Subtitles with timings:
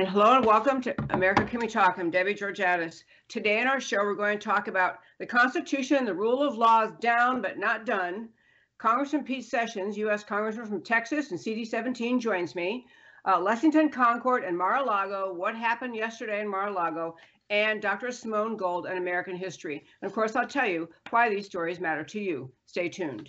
[0.00, 1.98] And hello and welcome to America Can We Talk?
[1.98, 3.04] I'm Debbie Georgatos.
[3.28, 6.84] Today in our show, we're going to talk about the Constitution the rule of law
[6.84, 8.30] is down but not done.
[8.78, 10.24] Congressman Pete Sessions, U.S.
[10.24, 12.86] Congressman from Texas and CD17 joins me.
[13.26, 17.14] Uh, Lexington Concord and Mar-a-Lago, what happened yesterday in Mar-a-Lago,
[17.50, 18.10] and Dr.
[18.10, 19.84] Simone Gold and American history.
[20.00, 22.50] And of course, I'll tell you why these stories matter to you.
[22.64, 23.28] Stay tuned.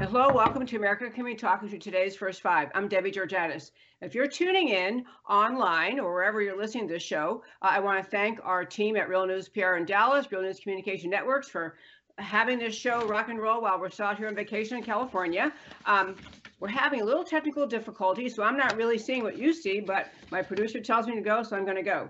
[0.00, 2.70] Hello, welcome to America Can We Talk to today's First Five.
[2.74, 3.70] I'm Debbie Georgatos.
[4.00, 8.02] If you're tuning in online or wherever you're listening to this show, uh, I want
[8.02, 11.76] to thank our team at Real News PR in Dallas, Real News Communication Networks for
[12.16, 15.52] having this show rock and roll while we're still out here on vacation in California.
[15.84, 16.16] Um,
[16.60, 20.10] we're having a little technical difficulty, so I'm not really seeing what you see, but
[20.30, 22.08] my producer tells me to go, so I'm going to go.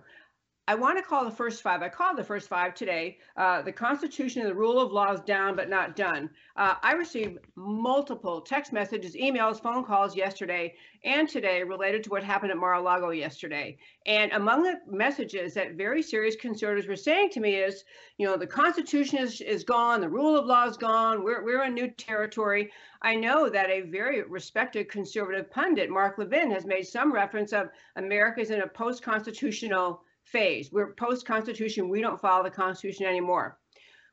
[0.71, 1.83] I want to call the first five.
[1.83, 3.19] I called the first five today.
[3.37, 6.31] Uh, the Constitution and the rule of law is down but not done.
[6.55, 12.23] Uh, I received multiple text messages, emails, phone calls yesterday and today related to what
[12.23, 13.79] happened at Mar-a-Lago yesterday.
[14.07, 17.83] And among the messages that very serious conservatives were saying to me is,
[18.19, 21.65] you know, the Constitution is, is gone, the rule of law is gone, we're, we're
[21.65, 22.71] in new territory.
[23.03, 27.71] I know that a very respected conservative pundit, Mark Levin, has made some reference of
[27.97, 30.71] America's in a post-constitutional phase.
[30.73, 31.89] We're post Constitution.
[31.89, 33.59] We don't follow the Constitution anymore.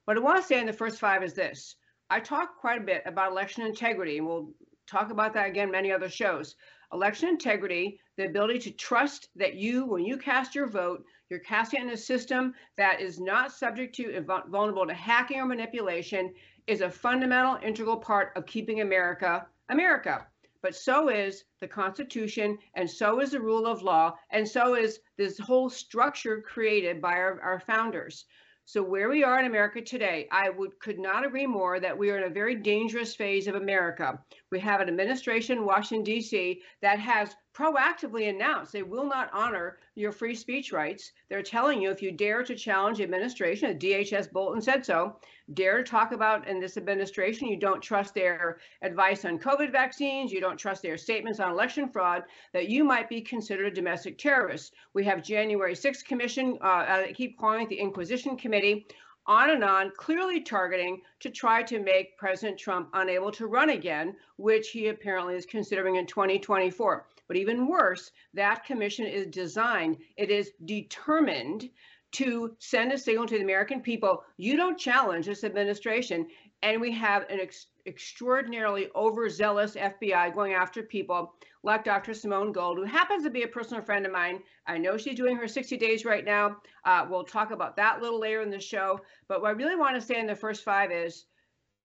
[0.05, 1.75] What I want to say in the first five is this
[2.09, 4.51] I talk quite a bit about election integrity, and we'll
[4.87, 6.55] talk about that again many other shows.
[6.93, 11.81] Election integrity, the ability to trust that you, when you cast your vote, you're casting
[11.81, 16.33] in a system that is not subject to vulnerable to hacking or manipulation,
[16.67, 20.25] is a fundamental, integral part of keeping America America
[20.61, 24.99] but so is the Constitution, and so is the rule of law, and so is
[25.17, 28.25] this whole structure created by our, our founders.
[28.65, 32.11] So where we are in America today, I would could not agree more that we
[32.11, 34.19] are in a very dangerous phase of America.
[34.49, 36.61] We have an administration in Washington D.C.
[36.81, 41.11] that has proactively announced they will not honor your free speech rights.
[41.27, 45.17] They're telling you if you dare to challenge the administration, DHS Bolton said so,
[45.53, 50.31] dare to talk about in this administration, you don't trust their advice on COVID vaccines,
[50.31, 54.17] you don't trust their statements on election fraud, that you might be considered a domestic
[54.17, 54.75] terrorist.
[54.93, 58.87] We have January 6th Commission, uh, I keep calling it the Inquisition Committee,
[59.27, 64.15] on and on, clearly targeting to try to make President Trump unable to run again,
[64.37, 67.05] which he apparently is considering in 2024.
[67.27, 71.69] But even worse, that commission is designed, it is determined
[72.13, 76.27] to send a signal to the American people you don't challenge this administration.
[76.61, 82.13] And we have an ex- extraordinarily overzealous FBI going after people like Dr.
[82.13, 84.41] Simone Gold, who happens to be a personal friend of mine.
[84.65, 86.57] I know she's doing her 60 days right now.
[86.85, 88.99] Uh, we'll talk about that a little later in the show.
[89.27, 91.25] But what I really want to say in the first five is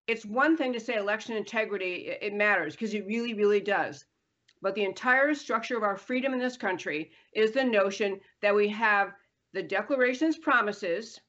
[0.07, 4.05] it's one thing to say election integrity, it, it matters because it really, really does.
[4.61, 8.69] But the entire structure of our freedom in this country is the notion that we
[8.69, 9.13] have
[9.53, 11.21] the Declaration's promises,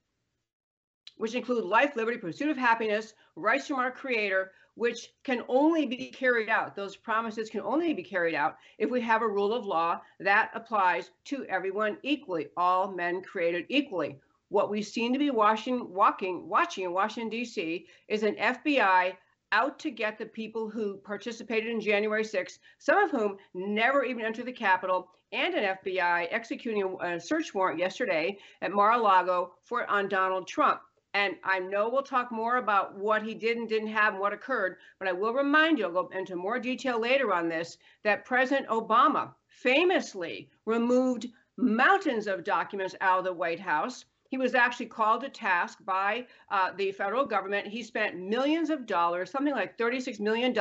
[1.17, 6.09] which include life, liberty, pursuit of happiness, rights from our Creator, which can only be
[6.09, 6.75] carried out.
[6.75, 10.49] Those promises can only be carried out if we have a rule of law that
[10.55, 14.19] applies to everyone equally, all men created equally.
[14.49, 17.85] What we seem to be watching, walking, watching in Washington, D.C.
[18.07, 19.13] is an FBI
[19.51, 24.25] out to get the people who participated in January 6th, some of whom never even
[24.25, 30.07] entered the Capitol, and an FBI executing a search warrant yesterday at Mar-a-Lago for on
[30.09, 30.81] Donald Trump.
[31.15, 34.33] And I know we'll talk more about what he did and didn't have and what
[34.33, 38.25] occurred, but I will remind you, I'll go into more detail later on this, that
[38.25, 41.27] President Obama famously removed
[41.57, 44.05] mountains of documents out of the White House.
[44.29, 47.67] He was actually called to task by uh, the federal government.
[47.67, 50.55] He spent millions of dollars, something like $36 million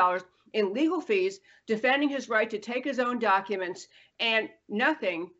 [0.52, 3.88] in legal fees, defending his right to take his own documents,
[4.20, 5.30] and nothing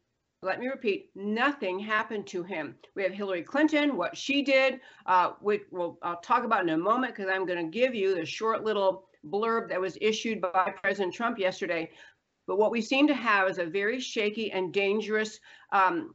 [0.43, 2.75] let me repeat, nothing happened to him.
[2.97, 6.79] We have Hillary Clinton, what she did, uh, we, will I'll talk about in a
[6.79, 10.75] moment because I'm going to give you the short little blurb that was issued by
[10.83, 11.91] President Trump yesterday.
[12.49, 15.39] But what we seem to have is a very shaky and dangerous
[15.71, 16.15] um,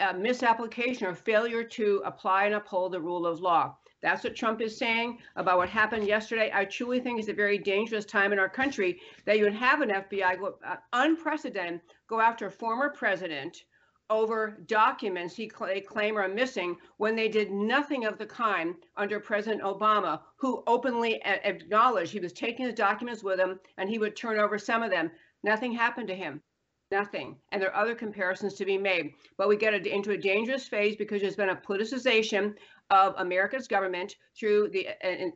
[0.00, 3.76] uh, misapplication or failure to apply and uphold the rule of law.
[4.04, 6.50] That's what Trump is saying about what happened yesterday.
[6.52, 9.80] I truly think it's a very dangerous time in our country that you would have
[9.80, 13.64] an FBI go, uh, unprecedented go after a former president
[14.10, 19.18] over documents he cl- claim are missing when they did nothing of the kind under
[19.18, 23.98] President Obama, who openly a- acknowledged he was taking the documents with him and he
[23.98, 25.10] would turn over some of them.
[25.42, 26.42] Nothing happened to him.
[26.90, 27.36] Nothing.
[27.50, 29.14] And there are other comparisons to be made.
[29.36, 32.54] But we get into a dangerous phase because there's been a politicization
[32.90, 34.88] of America's government through the,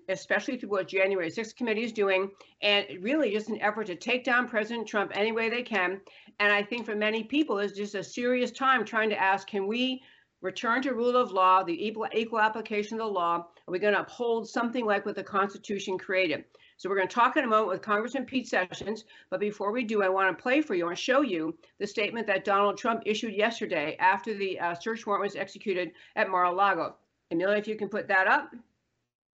[0.09, 2.31] especially through what January 6th committee is doing,
[2.63, 6.01] and really just an effort to take down President Trump any way they can.
[6.39, 9.67] And I think for many people, it's just a serious time trying to ask, can
[9.67, 10.03] we
[10.43, 13.37] return to rule of law, the equal, equal application of the law?
[13.37, 16.45] Are we going to uphold something like what the Constitution created?
[16.79, 19.05] So we're going to talk in a moment with Congressman Pete Sessions.
[19.31, 22.25] But before we do, I want to play for you and show you the statement
[22.29, 26.95] that Donald Trump issued yesterday after the uh, search warrant was executed at Mar-a-Lago.
[27.33, 28.55] Amelia, if you can put that up.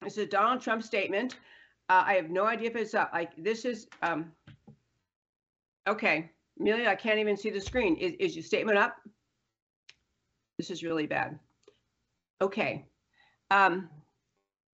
[0.03, 1.37] This is Donald Trump's statement.
[1.89, 3.09] Uh, I have no idea if it's up.
[3.11, 4.31] Like this is um,
[5.87, 6.29] okay.
[6.59, 7.95] Amelia, I can't even see the screen.
[7.97, 8.97] Is, is your statement up?
[10.57, 11.39] This is really bad.
[12.39, 12.85] Okay.
[13.49, 13.89] Um,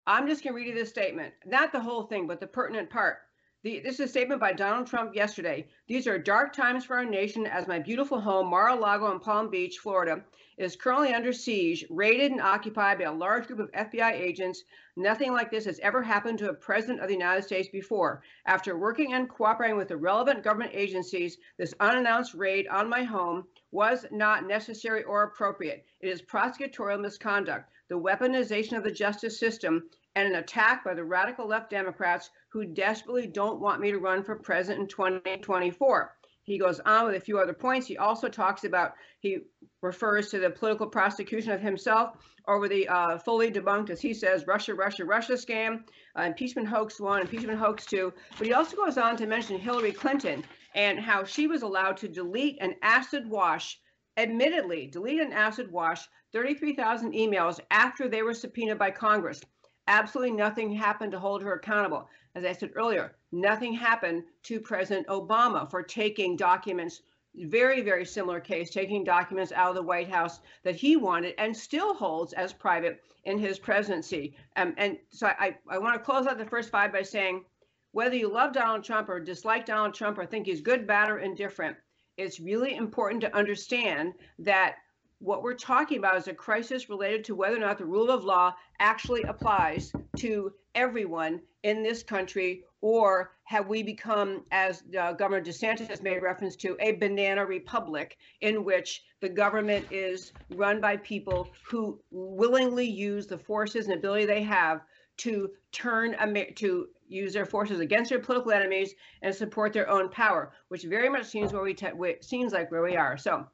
[0.09, 2.89] I'm just going to read you this statement, not the whole thing, but the pertinent
[2.89, 3.17] part.
[3.63, 5.67] The, this is a statement by Donald Trump yesterday.
[5.89, 9.79] These are dark times for our nation as my beautiful home, Mar-a-Lago in Palm Beach,
[9.79, 10.23] Florida,
[10.57, 14.63] is currently under siege, raided and occupied by a large group of FBI agents.
[14.95, 18.23] Nothing like this has ever happened to a president of the United States before.
[18.45, 23.43] After working and cooperating with the relevant government agencies, this unannounced raid on my home
[23.71, 25.85] was not necessary or appropriate.
[25.99, 29.83] It is prosecutorial misconduct, the weaponization of the justice system,
[30.15, 34.23] and an attack by the radical left Democrats who desperately don't want me to run
[34.23, 36.11] for president in 2024.
[36.47, 37.87] He goes on with a few other points.
[37.87, 39.39] He also talks about, he
[39.81, 42.15] refers to the political prosecution of himself
[42.47, 45.83] over the uh, fully debunked, as he says, Russia, Russia, Russia scam,
[46.17, 48.13] uh, impeachment hoax one, impeachment hoax two.
[48.37, 52.07] But he also goes on to mention Hillary Clinton and how she was allowed to
[52.07, 53.79] delete an acid wash,
[54.17, 59.41] admittedly, delete an acid wash 33,000 emails after they were subpoenaed by Congress.
[59.87, 62.09] Absolutely nothing happened to hold her accountable.
[62.35, 67.01] As I said earlier, nothing happened to President Obama for taking documents,
[67.35, 71.55] very, very similar case, taking documents out of the White House that he wanted and
[71.55, 74.35] still holds as private in his presidency.
[74.55, 77.45] Um, and so I, I want to close out the first five by saying,
[77.91, 81.19] whether you love Donald Trump or dislike Donald Trump or think he's good, bad, or
[81.19, 81.77] indifferent,
[82.17, 84.75] it's really important to understand that
[85.19, 88.23] what we're talking about is a crisis related to whether or not the rule of
[88.23, 95.43] law actually applies to everyone in this country, or have we become, as uh, Governor
[95.43, 100.97] DeSantis has made reference to, a banana republic in which the government is run by
[100.97, 104.81] people who willingly use the forces and ability they have
[105.17, 106.15] to turn
[106.55, 111.09] to use their forces against their political enemies and support their own power, which very
[111.09, 111.75] much seems where we
[112.21, 113.17] seems like where we are.
[113.17, 113.45] So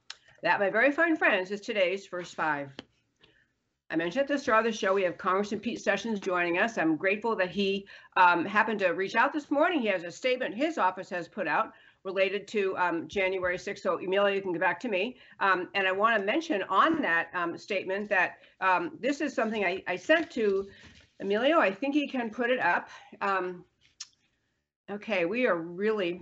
[0.41, 2.71] that, my very fine friends, is today's first five.
[3.89, 6.79] I mentioned at the start of the show, we have Congressman Pete Sessions joining us.
[6.79, 9.81] I'm grateful that he um, happened to reach out this morning.
[9.81, 11.73] He has a statement his office has put out
[12.03, 13.79] related to um, January 6th.
[13.79, 15.17] So, Emilia, you can get back to me.
[15.39, 19.63] Um, and I want to mention on that um, statement that um, this is something
[19.63, 20.67] I, I, sent to
[21.19, 21.59] Emilio.
[21.59, 22.89] I think he can put it up.
[23.21, 23.63] Um,
[24.89, 26.21] okay, we are really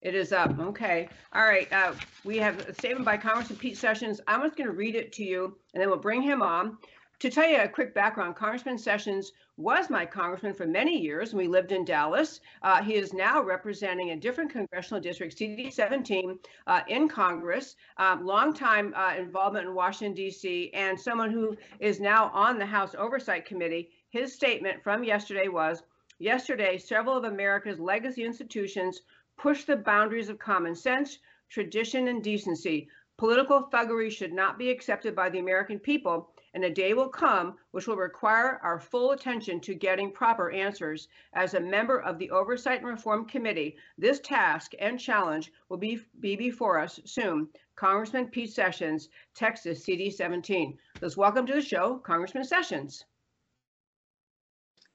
[0.00, 0.56] it is up.
[0.58, 1.08] Okay.
[1.32, 1.70] All right.
[1.72, 1.92] Uh,
[2.24, 4.20] we have a statement by Congressman Pete Sessions.
[4.28, 6.78] I'm just going to read it to you, and then we'll bring him on.
[7.20, 11.38] To tell you a quick background, Congressman Sessions was my congressman for many years, and
[11.38, 12.40] we lived in Dallas.
[12.62, 17.74] Uh, he is now representing a different congressional district, CD 17, uh, in Congress.
[17.96, 22.94] Um, longtime uh, involvement in Washington, D.C., and someone who is now on the House
[22.96, 23.90] Oversight Committee.
[24.10, 25.82] His statement from yesterday was
[26.20, 29.02] Yesterday, several of America's legacy institutions
[29.36, 32.88] pushed the boundaries of common sense, tradition, and decency.
[33.18, 37.56] Political thuggery should not be accepted by the American people, and a day will come
[37.70, 41.08] which will require our full attention to getting proper answers.
[41.32, 46.00] As a member of the Oversight and Reform Committee, this task and challenge will be,
[46.20, 47.48] be before us soon.
[47.76, 50.76] Congressman Pete Sessions, Texas CD 17.
[51.00, 53.04] Let's welcome to the show, Congressman Sessions.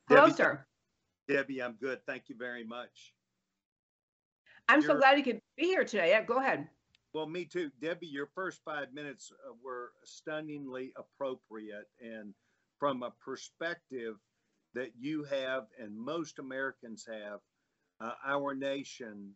[0.10, 0.66] Hello, Debbie, sir.
[1.28, 2.00] Debbie, I'm good.
[2.06, 3.14] Thank you very much.
[4.68, 6.10] I'm so glad you could be here today.
[6.10, 6.68] Yeah, go ahead.
[7.14, 7.70] Well, me too.
[7.80, 11.88] Debbie, your first five minutes uh, were stunningly appropriate.
[12.02, 12.34] And
[12.80, 14.16] from a perspective
[14.74, 17.40] that you have and most Americans have,
[18.02, 19.34] uh, our nation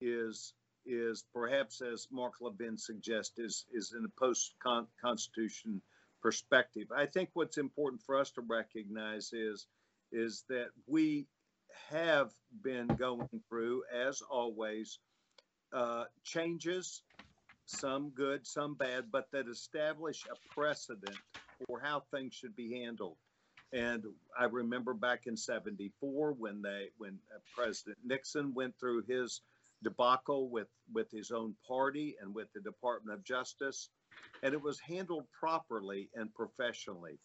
[0.00, 0.54] is
[0.86, 4.54] is perhaps as Mark Levin suggests is is in a post
[5.00, 5.80] constitution
[6.22, 6.88] perspective.
[6.94, 9.66] I think what's important for us to recognize is
[10.10, 11.28] is that we
[11.90, 12.32] have
[12.62, 14.98] been going through, as always,
[15.72, 17.02] uh, changes,
[17.70, 21.16] some good, some bad, but that establish a precedent
[21.66, 23.16] for how things should be handled.
[23.72, 24.04] And
[24.38, 29.42] I remember back in '74 when they when uh, President Nixon went through his
[29.82, 33.90] debacle with with his own party and with the Department of Justice,
[34.42, 37.18] and it was handled properly and professionally.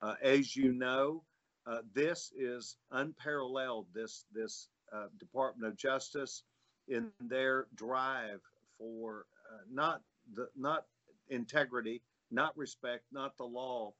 [0.00, 1.22] Uh, as you know,
[1.66, 3.86] uh, this is unparalleled.
[3.94, 6.42] This this uh, Department of Justice
[6.88, 8.40] in their drive
[8.76, 9.26] for
[9.70, 10.02] not
[10.34, 10.86] the not
[11.28, 13.92] integrity, not respect, not the law,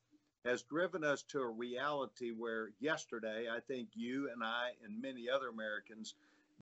[0.44, 5.28] has driven us to a reality where yesterday, I think you and I and many
[5.28, 6.14] other Americans,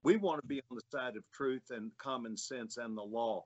[0.02, 3.44] we want to be on the side of truth and common sense and the law.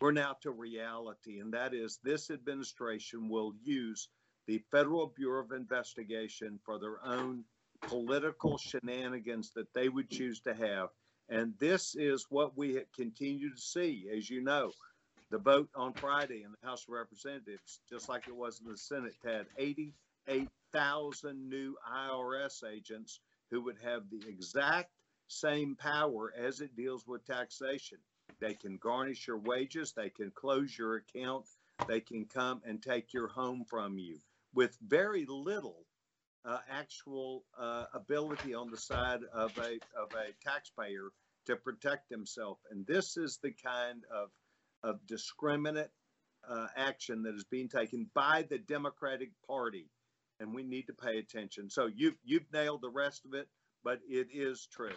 [0.00, 4.08] We're now to reality, and that is this administration will use
[4.46, 7.44] the Federal Bureau of Investigation for their own
[7.82, 10.88] political shenanigans that they would choose to have.
[11.28, 14.72] And this is what we continue to see, as you know.
[15.30, 18.76] The vote on Friday in the House of Representatives, just like it was in the
[18.76, 24.90] Senate, had 88,000 new IRS agents who would have the exact
[25.28, 27.98] same power as it deals with taxation.
[28.40, 31.46] They can garnish your wages, they can close your account,
[31.88, 34.18] they can come and take your home from you
[34.54, 35.86] with very little
[36.44, 41.10] uh, actual uh, ability on the side of a, of a taxpayer
[41.46, 42.58] to protect himself.
[42.70, 44.28] And this is the kind of
[44.84, 45.90] of discriminate
[46.48, 49.86] uh, action that is being taken by the Democratic Party,
[50.40, 51.70] and we need to pay attention.
[51.70, 53.48] So you've you've nailed the rest of it,
[53.84, 54.90] but it is true.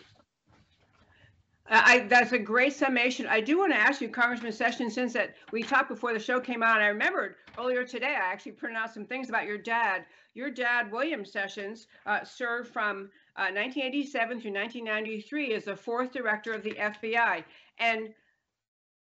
[1.68, 3.26] I, that's a great summation.
[3.26, 6.40] I do want to ask you, Congressman Sessions, since that we talked before the show
[6.40, 10.06] came out, I remembered earlier today, I actually printed out some things about your dad.
[10.36, 16.54] Your dad, William Sessions, uh, served from uh, 1987 through 1993 as the fourth director
[16.54, 17.44] of the FBI.
[17.80, 18.14] And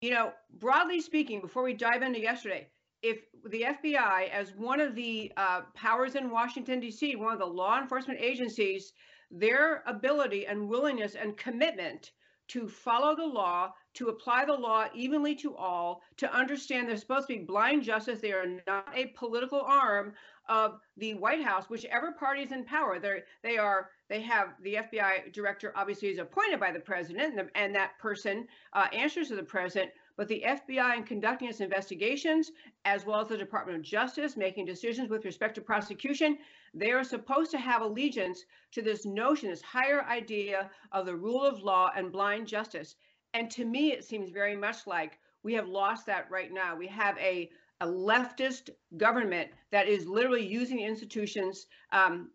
[0.04, 2.68] you know, broadly speaking, before we dive into yesterday,
[3.02, 7.46] if the FBI, as one of the uh, powers in Washington, D.C., one of the
[7.46, 8.94] law enforcement agencies,
[9.32, 12.12] their ability and willingness and commitment
[12.50, 17.28] to follow the law, to apply the law evenly to all, to understand they're supposed
[17.28, 18.20] to be blind justice.
[18.20, 20.14] They are not a political arm
[20.50, 23.00] of the White House, whichever party is in power.
[23.00, 27.38] They're, they are they have the FBI director obviously is appointed by the president, and,
[27.38, 29.92] the, and that person uh, answers to the president.
[30.16, 32.52] But the FBI, in conducting its investigations,
[32.86, 36.38] as well as the Department of Justice, making decisions with respect to prosecution,
[36.74, 41.44] they are supposed to have allegiance to this notion, this higher idea of the rule
[41.44, 42.96] of law and blind justice.
[43.34, 46.76] And to me, it seems very much like we have lost that right now.
[46.76, 47.50] We have a
[47.82, 52.30] a leftist government that is literally using institutions um,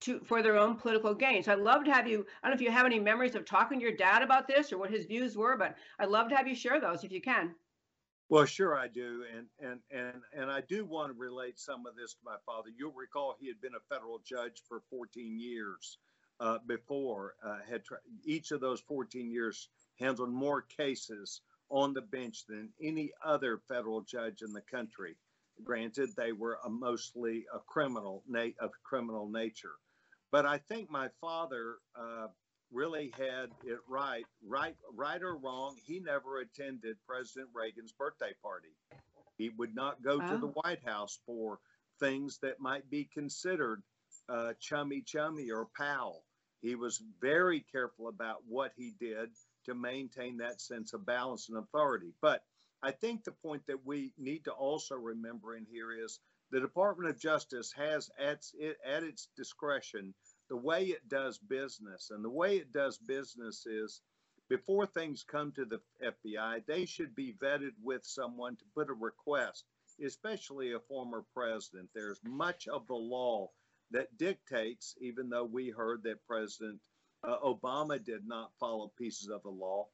[0.00, 1.42] to for their own political gain.
[1.42, 2.26] So I'd love to have you.
[2.42, 4.72] I don't know if you have any memories of talking to your dad about this
[4.72, 7.20] or what his views were, but I'd love to have you share those if you
[7.20, 7.54] can.
[8.30, 11.96] Well, sure I do, and and and and I do want to relate some of
[11.96, 12.68] this to my father.
[12.76, 15.98] You'll recall he had been a federal judge for 14 years
[16.38, 17.34] uh, before.
[17.42, 21.40] Uh, had tra- each of those 14 years handled more cases
[21.70, 25.16] on the bench than any other federal judge in the country.
[25.64, 29.76] Granted, they were a mostly a criminal na- of criminal nature,
[30.30, 32.28] but I think my father uh,
[32.72, 35.76] really had it right, right, right or wrong.
[35.84, 38.68] He never attended President Reagan's birthday party.
[39.36, 40.28] He would not go oh.
[40.28, 41.58] to the White House for
[42.00, 43.82] things that might be considered
[44.28, 46.22] uh, chummy chummy or pal.
[46.60, 49.30] He was very careful about what he did
[49.66, 52.12] to maintain that sense of balance and authority.
[52.20, 52.42] But
[52.82, 57.10] I think the point that we need to also remember in here is the Department
[57.10, 58.44] of Justice has at,
[58.86, 60.14] at its discretion
[60.48, 62.10] the way it does business.
[62.10, 64.00] And the way it does business is
[64.48, 68.94] before things come to the FBI, they should be vetted with someone to put a
[68.94, 69.64] request,
[70.02, 71.90] especially a former president.
[71.94, 73.50] There's much of the law
[73.90, 76.80] that dictates, even though we heard that President
[77.24, 79.88] uh, Obama did not follow pieces of the law,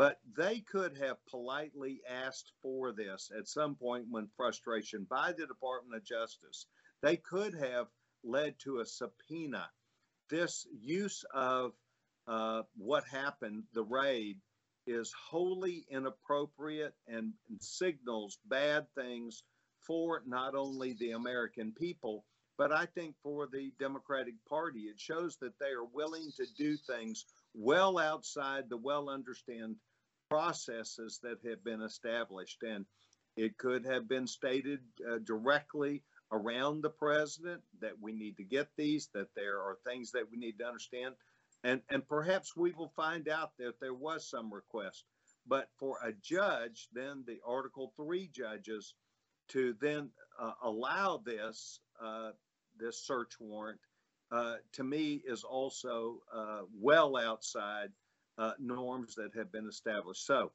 [0.00, 5.46] but they could have politely asked for this at some point when frustration by the
[5.46, 6.64] Department of Justice.
[7.02, 7.86] They could have
[8.24, 9.68] led to a subpoena.
[10.30, 11.72] This use of
[12.26, 14.38] uh, what happened, the raid,
[14.86, 19.42] is wholly inappropriate and, signals bad things
[19.86, 22.24] for not only the American people,
[22.56, 26.78] but I think for the Democratic Party, it shows that they are willing to do
[26.78, 29.76] things well outside the well understand
[30.30, 32.62] processes that have been established.
[32.62, 32.86] And
[33.36, 38.68] It could have been stated uh, directly around the president that we need to get
[38.76, 41.14] these, that there are things that we need to understand.
[41.64, 45.04] And, and perhaps we will find out that there was some request.
[45.46, 48.94] But for a judge, then the Article 3 judges,
[49.48, 50.10] to then
[50.40, 52.30] uh, allow this, uh,
[52.78, 53.80] this search warrant,
[54.30, 57.90] uh, to me is also uh, well outside
[58.40, 60.24] uh, norms that have been established.
[60.24, 60.50] So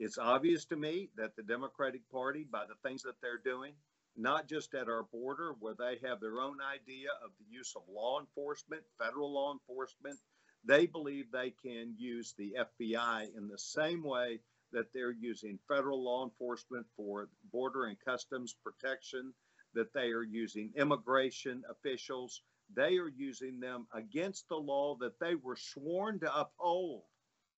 [0.00, 3.74] it's obvious to me that the Democratic Party, by the things that they're doing,
[4.16, 7.82] not just at our border, where they have their own idea of the use of
[7.88, 10.18] law enforcement, federal law enforcement,
[10.64, 14.40] they believe they can use the FBI in the same way
[14.72, 19.32] that they're using federal law enforcement for border and customs protection,
[19.74, 22.42] that they are using immigration officials.
[22.74, 27.04] They are using them against the law that they were sworn to uphold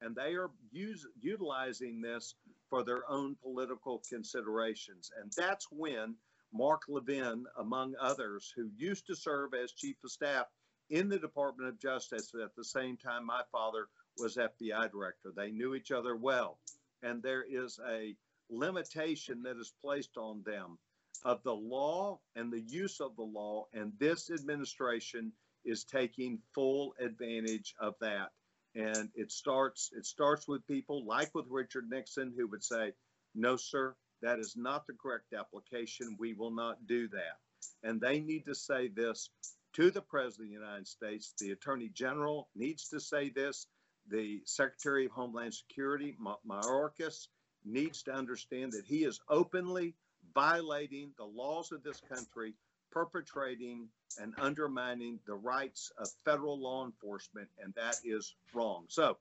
[0.00, 2.35] and they are use, utilizing this
[2.69, 5.11] for their own political considerations.
[5.21, 6.16] And that's when
[6.52, 10.47] Mark Levin, among others, who used to serve as chief of staff
[10.88, 13.87] in the Department of Justice at the same time my father
[14.19, 16.59] was FBI director, they knew each other well.
[17.02, 18.16] And there is a
[18.50, 20.78] limitation that is placed on them
[21.25, 23.66] of the law and the use of the law.
[23.73, 25.33] And this administration
[25.64, 28.30] is taking full advantage of that.
[28.75, 32.95] And it starts it starts with people like with Richard Nixon who would say,
[33.35, 36.17] "No, sir, that is not the correct application.
[36.19, 37.41] We will not do that."
[37.83, 39.31] And they need to say this
[39.75, 41.35] to the President of the United States.
[41.39, 43.67] The Attorney General needs to say this.
[44.07, 47.29] The Secretary of Homeland Security, Mayorkas,
[47.65, 49.95] needs to understand that he is openly
[50.35, 52.55] violating the laws of this country
[52.90, 53.88] perpetrating
[54.20, 58.85] and undermining the rights of federal law enforcement, and that is wrong.
[58.88, 59.16] So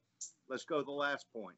[0.50, 1.56] let's go to the last point.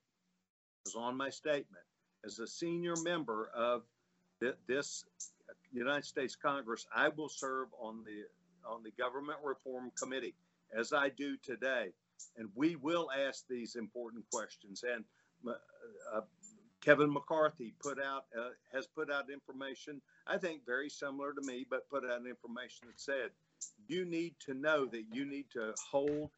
[0.85, 1.83] It was on my statement.
[2.25, 3.83] As a senior member of
[4.41, 5.05] th- this
[5.71, 8.23] United States Congress, I will serve on the
[8.67, 10.35] on the Government Reform Committee,
[10.77, 11.87] as I do today,
[12.37, 14.83] and we will ask these important questions.
[14.83, 15.03] And
[15.47, 16.21] uh,
[16.81, 21.65] Kevin McCarthy put out uh, has put out information, I think very similar to me,
[21.69, 23.31] but put out information that said
[23.87, 26.31] you need to know that you need to hold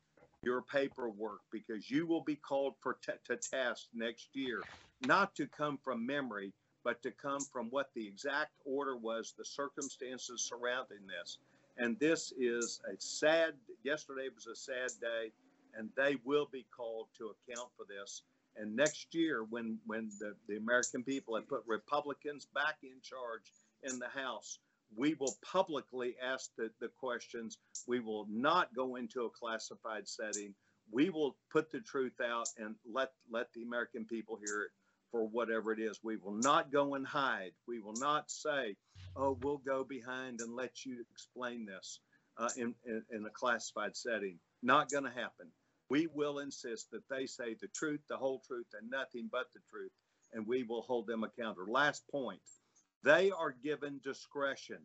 [0.44, 4.62] your paperwork because you will be called for t- to task next year,
[5.08, 6.54] not to come from memory,
[6.84, 11.38] but to come from what the exact order was, the circumstances surrounding this.
[11.78, 13.54] And this is a sad.
[13.84, 15.32] Yesterday was a sad day,
[15.76, 18.24] and they will be called to account for this.
[18.56, 23.52] And next year, when when the, the American people have put Republicans back in charge
[23.84, 24.60] in the House,
[24.96, 27.58] we will publicly ask the, the questions.
[27.88, 30.54] We will not go into a classified setting.
[30.92, 34.72] We will put the truth out and let let the American people hear it
[35.12, 36.00] for whatever it is.
[36.04, 37.54] We will not go and hide.
[37.68, 38.76] We will not say,
[39.16, 42.00] "Oh, we'll go behind and let you explain this
[42.38, 45.52] uh, in, in in a classified setting." Not going to happen
[45.90, 49.60] we will insist that they say the truth, the whole truth, and nothing but the
[49.70, 49.92] truth,
[50.34, 51.72] and we will hold them accountable.
[51.72, 52.42] Last point
[53.04, 54.80] they are given discretion.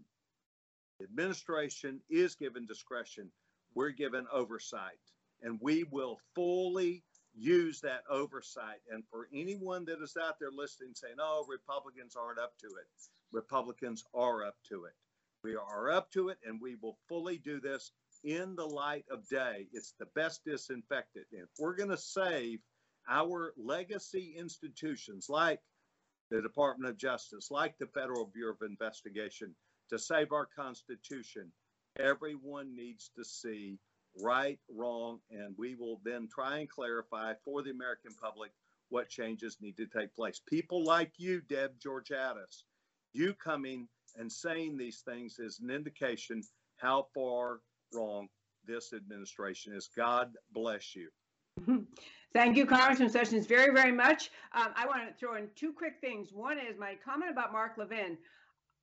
[0.98, 3.30] The administration is given discretion.
[3.74, 4.98] We're given oversight,
[5.42, 8.80] and we will fully use that oversight.
[8.90, 12.88] And for anyone that is out there listening saying, oh, Republicans aren't up to it,
[13.32, 14.94] Republicans are up to it.
[15.44, 17.92] We are up to it, and we will fully do this
[18.24, 19.68] in the light of day.
[19.72, 21.26] It's the best disinfectant.
[21.30, 22.60] If we're going to save
[23.08, 25.60] our legacy institutions like
[26.30, 29.54] the Department of Justice, like the Federal Bureau of Investigation,
[29.90, 31.50] to save our Constitution,
[31.98, 33.78] everyone needs to see
[34.20, 38.50] right, wrong, and we will then try and clarify for the American public
[38.90, 40.40] what changes need to take place.
[40.46, 42.64] People like you, Deb Georgatos,
[43.12, 46.42] you coming and saying these things is an indication
[46.76, 47.60] how far
[47.92, 48.28] wrong
[48.66, 49.88] this administration is.
[49.96, 51.08] God bless you.
[52.34, 54.30] Thank you, Congressman Sessions, very, very much.
[54.52, 56.32] Um, I want to throw in two quick things.
[56.32, 58.18] One is my comment about Mark Levin.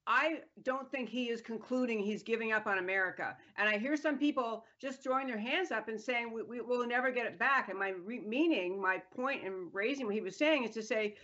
[0.07, 3.35] I don't think he is concluding he's giving up on America.
[3.57, 6.87] And I hear some people just throwing their hands up and saying we, we will
[6.87, 7.69] never get it back.
[7.69, 11.15] And my re- meaning, my point in raising what he was saying is to say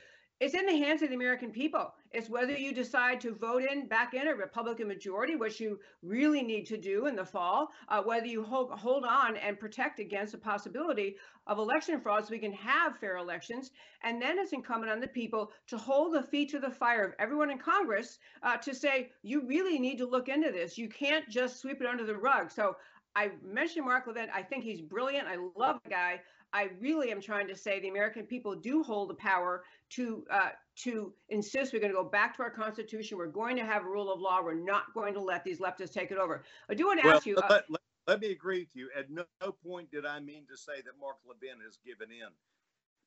[0.41, 1.93] it's in the hands of the American people.
[2.11, 6.41] It's whether you decide to vote in back in a Republican majority, which you really
[6.41, 10.31] need to do in the fall, uh, whether you hold, hold on and protect against
[10.31, 13.69] the possibility of election fraud so we can have fair elections.
[14.01, 17.13] And then it's incumbent on the people to hold the feet to the fire of
[17.19, 20.75] everyone in Congress uh, to say, you really need to look into this.
[20.75, 22.49] You can't just sweep it under the rug.
[22.49, 22.75] So
[23.15, 24.29] I mentioned Mark Levin.
[24.33, 25.27] I think he's brilliant.
[25.27, 26.21] I love the guy.
[26.53, 30.49] I really am trying to say the American people do hold the power to uh,
[30.77, 33.17] to insist we're going to go back to our Constitution.
[33.17, 34.41] We're going to have a rule of law.
[34.43, 36.43] We're not going to let these leftists take it over.
[36.69, 37.37] I do want to Well, ask you.
[37.37, 38.89] uh, let, let- let me agree with you.
[38.97, 42.27] At no, no point did I mean to say that Mark Levin has given in.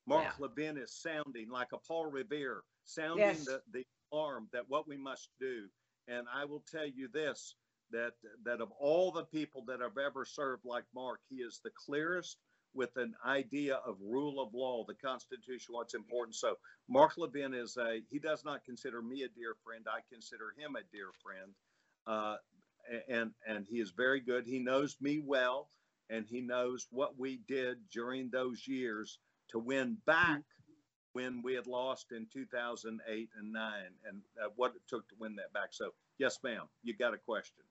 [0.07, 3.43] Mark Levin is sounding like a Paul Revere, sounding Yes.
[3.45, 5.65] the, the alarm that what we must do.
[6.07, 7.55] And I will tell you this,
[7.91, 8.13] that,
[8.45, 12.37] that of all the people that have ever served like Mark, he is the clearest
[12.75, 16.35] with an idea of rule of law, the Constitution, what's important.
[16.35, 16.57] So
[16.89, 19.85] Mark Levin is a, he does not consider me a dear friend.
[19.87, 21.53] I consider him a dear friend.
[22.05, 22.37] Uh,
[23.07, 24.45] and, and he is very good.
[24.45, 25.69] He knows me well
[26.09, 30.41] and he knows what we did during those years to win back
[31.13, 33.73] when we had lost in 2008 and 9
[34.07, 35.69] and uh, what it took to win that back.
[35.71, 37.63] So, yes, ma'am, you got a question.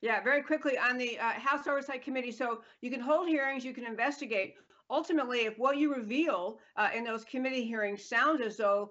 [0.00, 2.32] Yeah, very quickly on the uh, House Oversight Committee.
[2.32, 4.54] So you can hold hearings, you can investigate.
[4.90, 8.90] Ultimately, if what you reveal uh, in those committee hearings sounds as though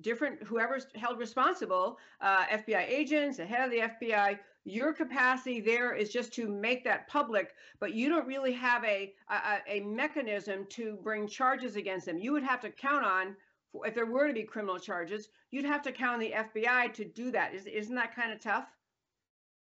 [0.00, 5.94] different, whoever's held responsible, uh, FBI agents, the head of the FBI, your capacity there
[5.94, 10.66] is just to make that public, but you don't really have a, a, a mechanism
[10.70, 12.18] to bring charges against them.
[12.18, 13.36] You would have to count on,
[13.84, 17.04] if there were to be criminal charges, you'd have to count on the FBI to
[17.04, 17.54] do that.
[17.54, 18.66] Is, isn't that kind of tough?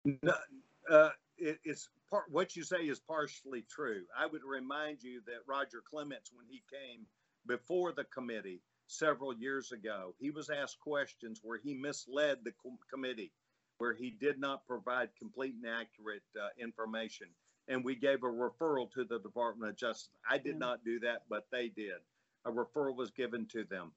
[0.05, 0.35] No,
[0.89, 4.03] uh, it, it's part, what you say is partially true.
[4.17, 7.07] I would remind you that Roger Clemens, when he came
[7.47, 12.79] before the committee several years ago, he was asked questions where he misled the com-
[12.93, 13.33] committee,
[13.79, 17.29] where he did not provide complete and accurate uh, information.
[17.69, 20.11] And we gave a referral to the Department of Justice.
[20.29, 20.59] I did Yeah.
[20.59, 22.01] not do that, but they did.
[22.47, 23.93] A referral was given to them.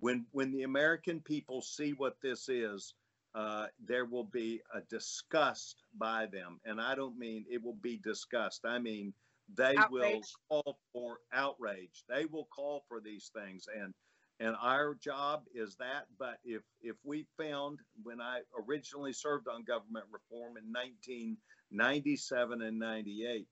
[0.00, 2.94] When when the American people see what this is,
[3.34, 6.60] uh, there will be a disgust by them.
[6.64, 8.64] And I don't mean it will be disgust.
[8.64, 9.12] I mean,
[9.54, 12.04] they will call for outrage.
[12.08, 13.66] They will call for these things.
[13.74, 13.94] And,
[14.40, 16.06] and our job is that.
[16.18, 22.78] But if, if we found when I originally served on government reform in 1997 and
[22.78, 23.46] 98,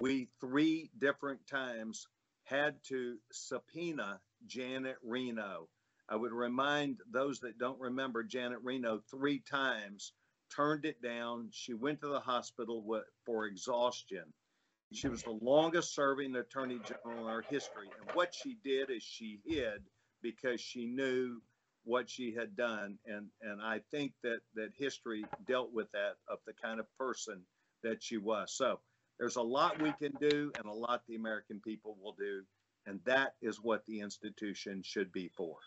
[0.00, 2.06] we three different times
[2.44, 5.68] had to subpoena Janet Reno.
[6.10, 10.12] I would remind those that don't remember Janet Reno three times
[10.54, 11.48] turned it down.
[11.52, 12.84] She went to the hospital
[13.24, 14.24] for exhaustion.
[14.92, 17.88] She was the longest serving attorney general in our history.
[18.00, 19.82] And what she did is she hid
[20.20, 21.40] because she knew
[21.84, 22.98] what she had done.
[23.06, 27.42] And, and I think that, that history dealt with that of the kind of person
[27.84, 28.52] that she was.
[28.52, 28.80] So
[29.20, 32.42] there's a lot we can do and a lot the American people will do.
[32.86, 35.58] And that is what the institution should be for.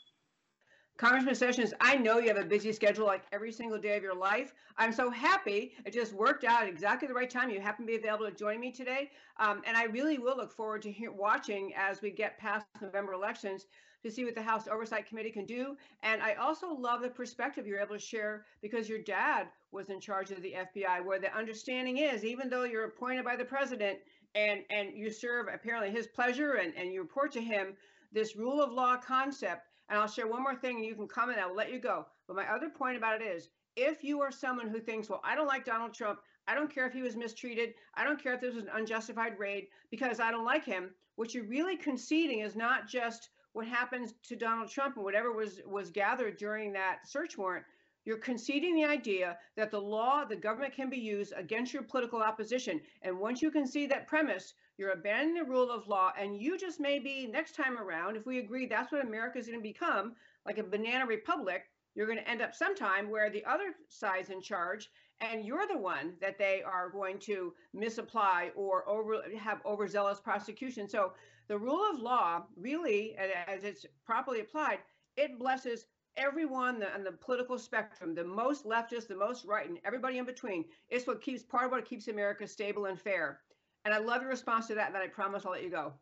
[0.97, 4.15] Congressman Sessions, I know you have a busy schedule like every single day of your
[4.15, 4.53] life.
[4.77, 7.49] I'm so happy it just worked out at exactly the right time.
[7.49, 9.09] You happen to be available to join me today.
[9.39, 13.13] Um, and I really will look forward to hear, watching as we get past November
[13.13, 13.65] elections
[14.03, 15.75] to see what the House Oversight Committee can do.
[16.03, 19.99] And I also love the perspective you're able to share because your dad was in
[19.99, 23.97] charge of the FBI, where the understanding is even though you're appointed by the president
[24.35, 27.73] and, and you serve apparently his pleasure and, and you report to him,
[28.11, 31.37] this rule of law concept and I'll share one more thing and you can comment,
[31.37, 32.07] I'll let you go.
[32.27, 35.35] But my other point about it is if you are someone who thinks, well, I
[35.35, 38.41] don't like Donald Trump, I don't care if he was mistreated, I don't care if
[38.41, 42.55] this was an unjustified raid because I don't like him, what you're really conceding is
[42.55, 47.37] not just what happens to Donald Trump and whatever was was gathered during that search
[47.37, 47.65] warrant.
[48.03, 52.23] You're conceding the idea that the law, the government can be used against your political
[52.23, 52.81] opposition.
[53.03, 56.79] And once you concede that premise, you're abandoning the rule of law, and you just
[56.79, 60.13] may be next time around, if we agree that's what America is going to become,
[60.45, 61.63] like a banana republic,
[61.95, 64.89] you're going to end up sometime where the other side's in charge,
[65.21, 70.89] and you're the one that they are going to misapply or over have overzealous prosecution.
[70.89, 71.13] So
[71.47, 73.15] the rule of law, really,
[73.47, 74.79] as it's properly applied,
[75.15, 75.85] it blesses
[76.17, 80.65] everyone on the political spectrum, the most leftist, the most right, and everybody in between.
[80.89, 83.41] It's what keeps part of what keeps America stable and fair.
[83.85, 85.93] And I love your response to that, and then I promise I'll let you go.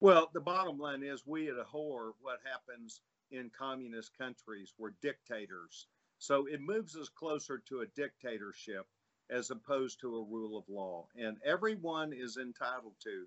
[0.00, 4.94] Well, the bottom line is we at a abhor what happens in communist countries where
[5.02, 5.86] dictators.
[6.18, 8.86] So it moves us closer to a dictatorship
[9.30, 11.06] as opposed to a rule of law.
[11.16, 13.26] And everyone is entitled to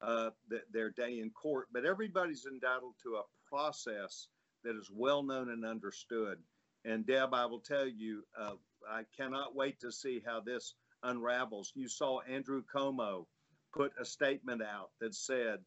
[0.00, 4.28] uh, th- their day in court, but everybody's entitled to a process
[4.64, 6.38] that is well known and understood.
[6.84, 8.54] And Deb, I will tell you, uh,
[8.90, 11.72] I cannot wait to see how this unravels.
[11.74, 13.26] You saw Andrew Cuomo
[13.72, 15.58] put a statement out that said,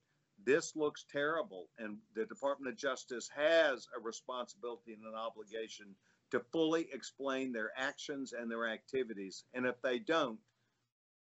[0.44, 5.96] this looks terrible, and the Department of Justice has a responsibility and an obligation
[6.32, 9.46] to fully explain their actions and their activities.
[9.54, 10.40] And if they don't,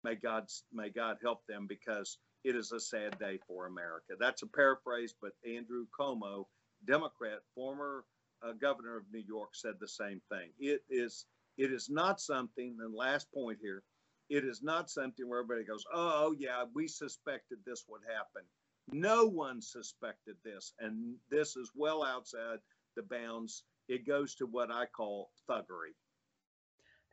[0.04, 4.13] may God may God help them because it is a sad day for America.
[4.19, 6.45] That's a paraphrase, but Andrew Cuomo,
[6.86, 8.04] Democrat, former
[8.43, 10.50] uh, governor of New York, said the same thing.
[10.60, 11.26] It is
[11.58, 12.78] it is not something.
[12.82, 13.82] And last point here,
[14.29, 18.43] it is not something where everybody goes, "Oh, yeah, we suspected this would happen."
[18.91, 22.59] No one suspected this, and this is well outside
[22.95, 23.63] the bounds.
[23.88, 25.95] It goes to what I call thuggery.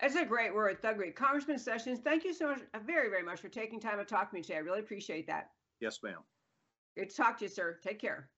[0.00, 1.14] That's a great word, thuggery.
[1.14, 4.30] Congressman Sessions, thank you so much, uh, very, very much for taking time to talk
[4.30, 4.56] to me today.
[4.56, 5.50] I really appreciate that.
[5.80, 6.24] Yes, ma'am.
[6.96, 7.78] Good to talk to you, sir.
[7.82, 8.28] Take care.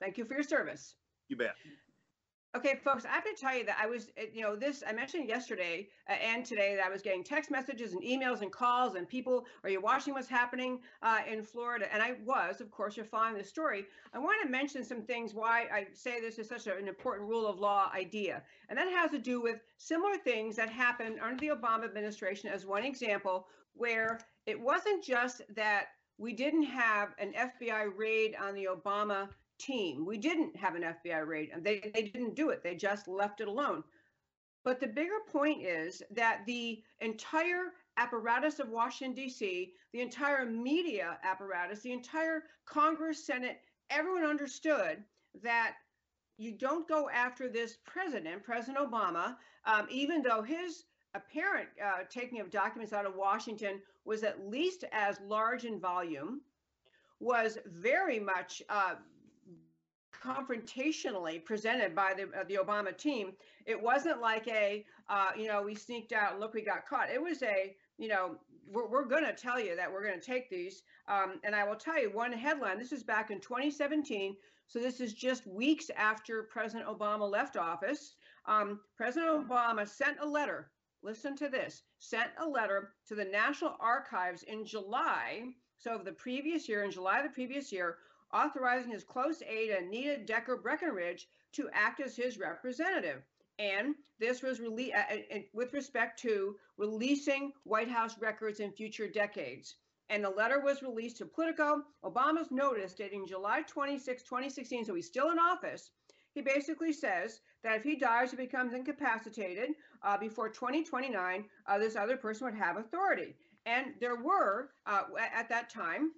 [0.00, 0.96] Thank you for your service.
[1.28, 1.54] You bet.
[2.56, 4.92] Okay, folks, I have to tell you that I was, eh, you know, this, I
[4.92, 8.94] mentioned yesterday uh, and today that I was getting text messages and emails and calls
[8.94, 11.92] and people, are you watching what's happening uh, in Florida?
[11.92, 13.86] And I was, of course, you're following the story.
[14.12, 17.48] I want to mention some things why I say this is such an important rule
[17.48, 18.40] of law idea.
[18.68, 22.64] And that has to do with similar things that happened under the Obama administration, as
[22.64, 25.86] one example, where it wasn't just that
[26.18, 30.04] we didn't have an FBI raid on the Obama team.
[30.04, 32.62] We didn't have an FBI raid, they, they didn't do it.
[32.62, 33.84] They just left it alone.
[34.64, 41.18] But the bigger point is that the entire apparatus of Washington, D.C., the entire media
[41.22, 45.04] apparatus, the entire Congress, Senate, everyone understood
[45.42, 45.74] that
[46.38, 49.36] you don't go after this president, President Obama,
[49.66, 54.84] um, even though his apparent uh, taking of documents out of Washington was at least
[54.92, 56.40] as large in volume,
[57.20, 58.94] was very much uh,
[60.24, 63.32] confrontationally presented by the uh, the Obama team.
[63.66, 67.10] It wasn't like a uh, you know we sneaked out look we got caught.
[67.10, 68.36] It was a you know
[68.70, 70.82] we're, we're going to tell you that we're going to take these.
[71.08, 72.78] Um, and I will tell you one headline.
[72.78, 74.36] This is back in 2017.
[74.66, 78.14] So this is just weeks after President Obama left office.
[78.46, 80.70] Um, President Obama sent a letter.
[81.02, 81.82] Listen to this.
[81.98, 85.42] Sent a letter to the National Archives in July.
[85.78, 87.98] So of the previous year, in July of the previous year,
[88.34, 93.22] authorizing his close aide Anita Decker Breckenridge to act as his representative.
[93.58, 99.76] And this was rele- uh, with respect to releasing White House records in future decades.
[100.10, 101.82] And the letter was released to Politico.
[102.04, 105.90] Obama's notice dating July 26, 2016, so he's still in office.
[106.34, 109.70] He basically says that if he dies or becomes incapacitated
[110.02, 113.36] uh, before 2029, uh, this other person would have authority.
[113.66, 116.10] And there were, uh, at that time,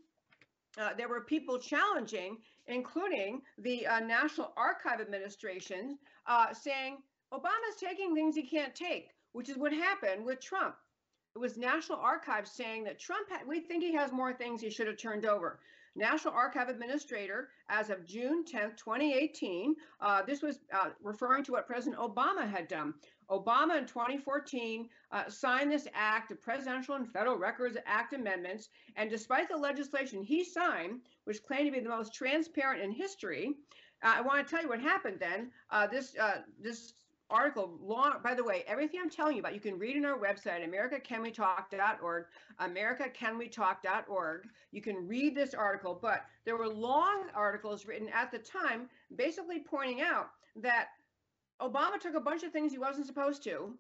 [0.79, 6.99] uh, there were people challenging, including the uh, National Archive Administration, uh, saying
[7.33, 10.75] Obama's taking things he can't take, which is what happened with Trump.
[11.35, 14.71] It was National Archives saying that Trump, had, we think he has more things he
[14.71, 15.61] should have turned over.
[15.97, 21.67] National Archive Administrator, as of June 10th, 2018, uh, this was uh, referring to what
[21.67, 22.95] President Obama had done.
[23.31, 29.11] Obama in 2014 uh, signed this act, the Presidential and Federal Records Act amendments, and
[29.11, 33.55] despite the legislation he signed, which claimed to be the most transparent in history,
[34.05, 35.51] uh, I want to tell you what happened then.
[35.71, 36.95] Uh, this uh, this
[37.29, 40.17] article long by the way everything i'm telling you about you can read in our
[40.17, 42.25] website americacanwetalk.org
[42.61, 48.89] americacanwetalk.org you can read this article but there were long articles written at the time
[49.17, 50.91] basically pointing out that
[51.61, 53.75] obama took a bunch of things he wasn't supposed to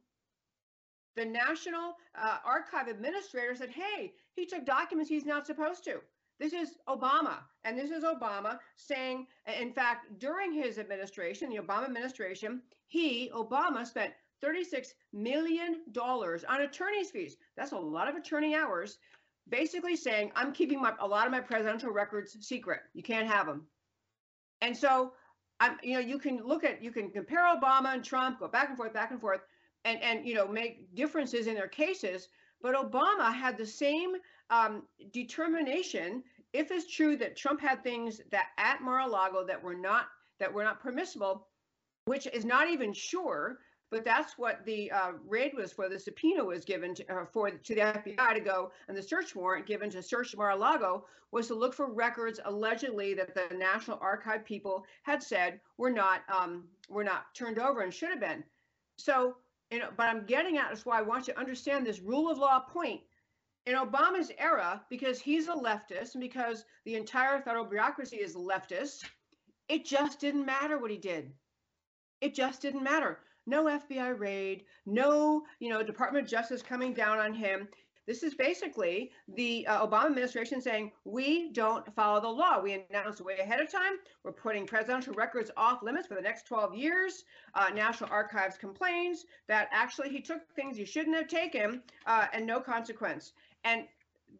[1.16, 6.00] the national uh, archive administrator said hey he took documents he's not supposed to
[6.38, 9.26] this is Obama, and this is Obama saying,
[9.58, 14.12] in fact, during his administration, the Obama administration, he, Obama, spent
[14.44, 17.36] $36 million on attorney's fees.
[17.56, 18.98] That's a lot of attorney hours,
[19.48, 22.80] basically saying, I'm keeping my, a lot of my presidential records secret.
[22.92, 23.66] You can't have them.
[24.60, 25.12] And so,
[25.60, 28.68] I'm, you know, you can look at, you can compare Obama and Trump, go back
[28.68, 29.40] and forth, back and forth,
[29.84, 32.28] and, and you know, make differences in their cases.
[32.60, 34.14] But Obama had the same
[34.50, 36.22] um, determination.
[36.52, 40.06] If it's true that Trump had things that at Mar-a-Lago that were not
[40.38, 41.48] that were not permissible,
[42.04, 43.58] which is not even sure,
[43.90, 45.88] but that's what the uh, raid was for.
[45.88, 49.34] The subpoena was given to, uh, for to the FBI to go, and the search
[49.34, 54.44] warrant given to search Mar-a-Lago was to look for records allegedly that the National Archive
[54.44, 58.42] people had said were not um, were not turned over and should have been.
[58.96, 59.36] So,
[59.70, 62.30] you know, but I'm getting at is why I want you to understand this rule
[62.30, 63.00] of law point.
[63.66, 69.04] In Obama's era, because he's a leftist and because the entire federal bureaucracy is leftist,
[69.68, 71.32] it just didn't matter what he did
[72.20, 73.18] it just didn't matter.
[73.46, 77.68] No FBI raid, no, you know, Department of Justice coming down on him.
[78.06, 82.60] This is basically the uh, Obama administration saying we don't follow the law.
[82.60, 83.94] We announced way ahead of time.
[84.22, 87.24] We're putting presidential records off limits for the next 12 years.
[87.54, 92.46] Uh, National Archives complains that actually he took things he shouldn't have taken uh, and
[92.46, 93.32] no consequence.
[93.64, 93.86] And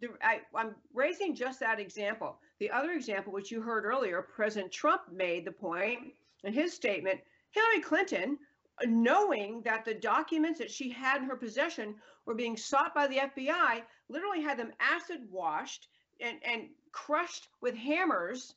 [0.01, 2.38] the, I, I'm raising just that example.
[2.61, 5.99] The other example, which you heard earlier, President Trump made the point
[6.45, 8.38] in his statement Hillary Clinton,
[8.85, 11.95] knowing that the documents that she had in her possession
[12.27, 15.89] were being sought by the FBI, literally had them acid washed
[16.21, 18.55] and, and crushed with hammers,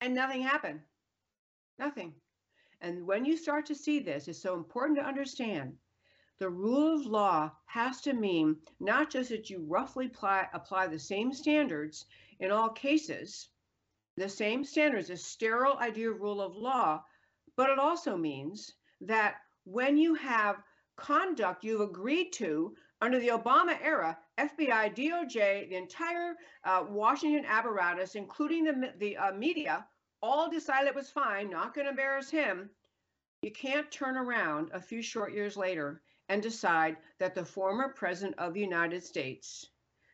[0.00, 0.80] and nothing happened.
[1.78, 2.14] Nothing.
[2.80, 5.76] And when you start to see this, it's so important to understand
[6.38, 10.98] the rule of law has to mean not just that you roughly apply, apply the
[10.98, 12.06] same standards
[12.40, 13.50] in all cases,
[14.16, 17.04] the same standards, a sterile idea of rule of law,
[17.56, 20.62] but it also means that when you have
[20.96, 26.34] conduct you've agreed to under the Obama era, FBI, DOJ, the entire
[26.64, 29.86] uh, Washington apparatus, including the, the uh, media,
[30.22, 32.68] all decided it was fine, not going to embarrass him.
[33.42, 38.38] You can't turn around a few short years later and decide that the former president
[38.38, 39.70] of the United States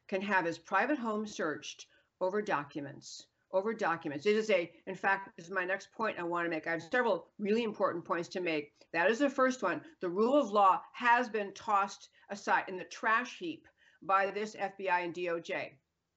[0.06, 1.86] can have his private home searched
[2.20, 4.26] over documents over documents.
[4.26, 6.66] It is a, in fact, this is my next point I want to make.
[6.66, 8.72] I have several really important points to make.
[8.92, 9.80] That is the first one.
[10.00, 13.66] The rule of law has been tossed aside in the trash heap
[14.02, 15.70] by this FBI and DOJ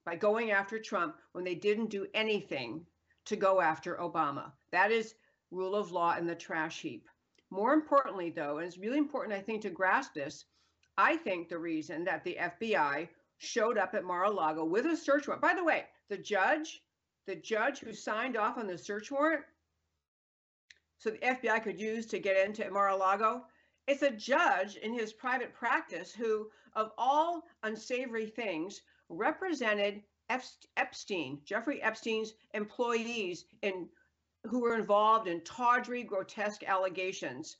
[0.06, 2.86] by going after Trump when they didn't do anything
[3.25, 4.52] to go after Obama.
[4.71, 5.15] That is
[5.52, 7.08] rule of law in the trash heap.
[7.52, 10.45] More importantly, though, and it's really important, I think, to grasp this,
[10.97, 15.41] I think the reason that the FBI showed up at Mar-a-Lago with a search warrant,
[15.41, 16.82] by the way, the judge,
[17.30, 19.44] the judge who signed off on the search warrant,
[20.98, 23.44] so the FBI could use to get into Mar-a-Lago,
[23.86, 30.02] it's a judge in his private practice who, of all unsavory things, represented
[30.76, 33.88] Epstein, Jeffrey Epstein's employees in
[34.48, 37.58] who were involved in tawdry, grotesque allegations,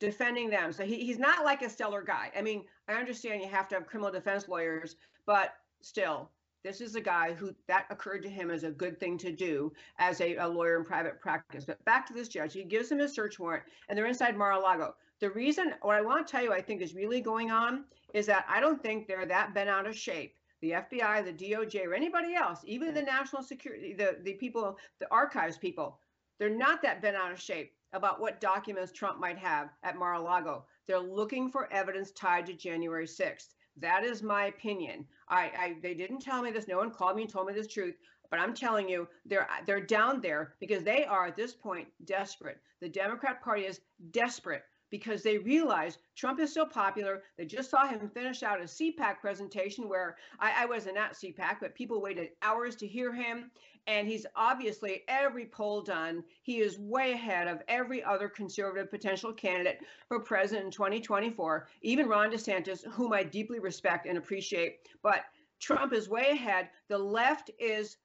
[0.00, 0.72] defending them.
[0.72, 2.30] So he, he's not like a stellar guy.
[2.34, 4.96] I mean, I understand you have to have criminal defense lawyers,
[5.26, 6.30] but still,
[6.64, 9.72] this is a guy who that occurred to him as a good thing to do
[9.98, 11.64] as a, a lawyer in private practice.
[11.64, 14.94] But back to this judge, he gives him a search warrant, and they're inside Mar-a-Lago.
[15.20, 18.26] The reason, what I want to tell you, I think is really going on is
[18.26, 21.92] that I don't think they're that bent out of shape the FBI, the DOJ, or
[21.92, 25.98] anybody else, even the national security, the, the people, the archives people,
[26.38, 30.64] they're not that bent out of shape about what documents Trump might have at Mar-a-Lago.
[30.86, 33.54] They're looking for evidence tied to January 6th.
[33.76, 35.06] That is my opinion.
[35.28, 36.68] I, I they didn't tell me this.
[36.68, 37.96] No one called me and told me this truth.
[38.30, 42.60] But I'm telling you, they're they're down there because they are at this point desperate.
[42.80, 43.80] The Democrat Party is
[44.10, 47.22] desperate because they realize Trump is so popular.
[47.38, 51.56] They just saw him finish out a CPAC presentation where I, I wasn't at CPAC,
[51.60, 53.50] but people waited hours to hear him.
[53.86, 59.32] And he's obviously every poll done he is way ahead of every other conservative potential
[59.32, 64.86] candidate for president in 2024 even ron desantis whom i deeply respect and appreciate.
[65.02, 65.24] But
[65.58, 66.68] trump is way ahead.
[66.88, 67.96] The left is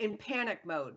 [0.00, 0.96] in panic mode.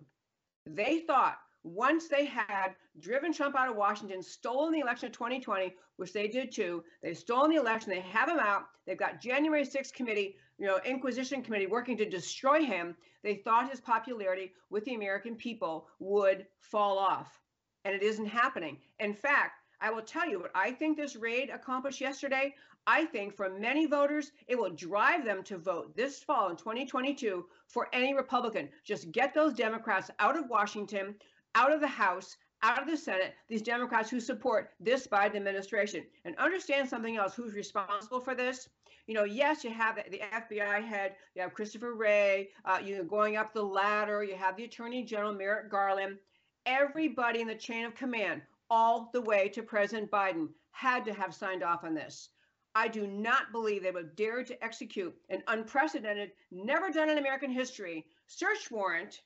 [0.65, 5.76] They thought once they had driven Trump out of Washington, stolen the election of 2020,
[5.98, 9.65] which they did too, they've stolen the election, they have him out, they've got January
[9.65, 14.84] 6th committee you know, Inquisition committee working to destroy him, they thought his popularity with
[14.84, 17.39] the American people would fall off.
[17.86, 18.78] And it isn't happening.
[19.00, 22.54] In fact, I will tell you what I think this raid accomplished yesterday.
[22.86, 27.45] I think for many voters, it will drive them to vote this fall in 2022
[27.67, 28.67] for any Republican.
[28.84, 31.15] Just get those Democrats out of Washington,
[31.56, 36.04] out of the House, out of the Senate, these Democrats who support this Biden administration.
[36.26, 38.70] And understand something else who's responsible for this?
[39.10, 43.04] you know, yes, you have the FBI head, you have Christopher Wray, uh, you know,
[43.04, 46.20] going up the ladder, you have the Attorney General Merrick Garland.
[46.68, 51.34] Everybody in the chain of command, all the way to President Biden, had to have
[51.34, 52.30] signed off on this.
[52.76, 57.50] I do not believe they would dare to execute an unprecedented, never done in American
[57.50, 59.24] history search warrant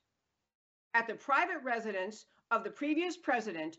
[0.94, 3.78] at the private residence of the previous president.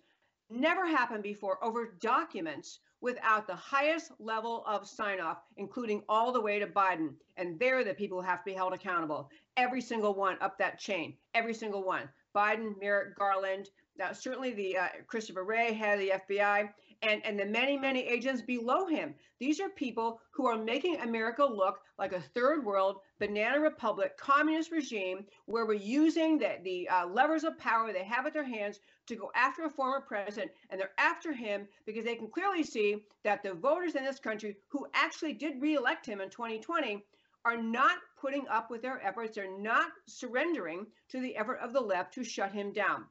[0.51, 6.41] Never happened before over documents without the highest level of sign off, including all the
[6.41, 7.15] way to Biden.
[7.37, 9.31] And they're the people who have to be held accountable.
[9.57, 12.09] Every single one up that chain, every single one.
[12.35, 16.69] Biden, Merrick Garland, now, certainly the uh, Christopher Wray, head of the FBI,
[17.03, 19.15] and, and the many, many agents below him.
[19.39, 24.71] These are people who are making America look like a third world banana republic communist
[24.71, 28.81] regime where we're using the, the uh, levers of power they have at their hands
[29.07, 30.51] to go after a former president.
[30.71, 34.57] And they're after him because they can clearly see that the voters in this country
[34.69, 37.05] who actually did reelect him in 2020
[37.45, 39.35] are not putting up with their efforts.
[39.35, 43.05] They're not surrendering to the effort of the left to shut him down.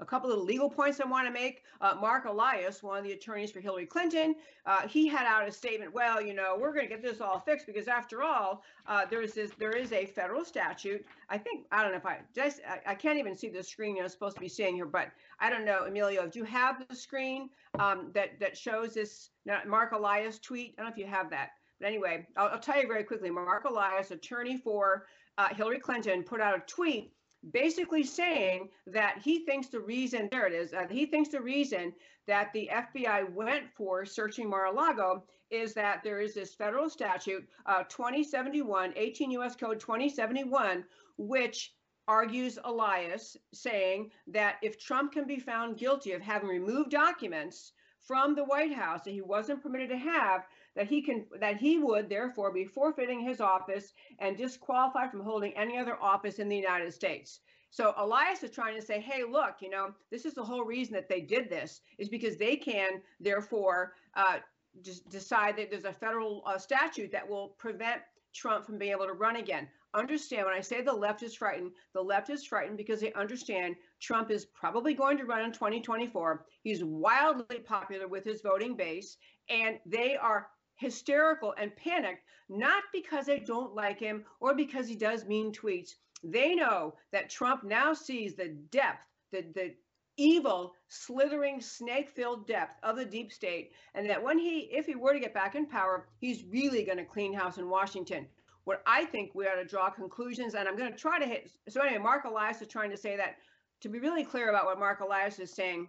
[0.00, 1.62] A couple of legal points I want to make.
[1.80, 4.34] Uh, Mark Elias, one of the attorneys for Hillary Clinton,
[4.66, 5.94] uh, he had out a statement.
[5.94, 9.34] Well, you know, we're going to get this all fixed because, after all, uh, there's
[9.34, 11.04] this there is a federal statute.
[11.30, 13.96] I think I don't know if I just I, I can't even see the screen
[13.96, 16.26] you're supposed to be seeing here, but I don't know, Emilio.
[16.26, 19.30] Do you have the screen um, that that shows this
[19.66, 20.74] Mark Elias tweet?
[20.76, 21.50] I don't know if you have that.
[21.80, 23.30] But anyway, I'll, I'll tell you very quickly.
[23.30, 25.06] Mark Elias, attorney for
[25.38, 27.12] uh, Hillary Clinton, put out a tweet
[27.52, 31.92] basically saying that he thinks the reason there it is uh, he thinks the reason
[32.26, 37.82] that the FBI went for searching Mar-a-Lago is that there is this federal statute uh,
[37.88, 39.56] 2071 18 U.S.
[39.56, 40.84] Code 2071
[41.16, 41.74] which
[42.06, 48.34] argues Elias saying that if Trump can be found guilty of having removed documents from
[48.34, 52.08] the White House that he wasn't permitted to have that he can that he would
[52.08, 56.92] therefore be forfeiting his office and disqualified from holding any other office in the United
[56.92, 57.40] States.
[57.70, 60.94] So Elias is trying to say, hey, look, you know, this is the whole reason
[60.94, 64.38] that they did this is because they can therefore uh,
[64.82, 68.00] just decide that there's a federal uh, statute that will prevent
[68.32, 69.68] Trump from being able to run again.
[69.94, 73.76] Understand when I say the left is frightened, the left is frightened because they understand
[74.00, 76.44] Trump is probably going to run in 2024.
[76.62, 79.16] He's wildly popular with his voting base,
[79.48, 84.96] and they are hysterical and panicked, not because they don't like him or because he
[84.96, 85.94] does mean tweets.
[86.22, 89.74] They know that Trump now sees the depth, the, the
[90.16, 94.94] evil, slithering, snake filled depth of the deep state, and that when he, if he
[94.94, 98.26] were to get back in power, he's really going to clean house in Washington.
[98.64, 101.50] What I think we ought to draw conclusions, and I'm going to try to hit.
[101.68, 103.36] So, anyway, Mark Elias is trying to say that
[103.82, 105.88] to be really clear about what Mark Elias is saying,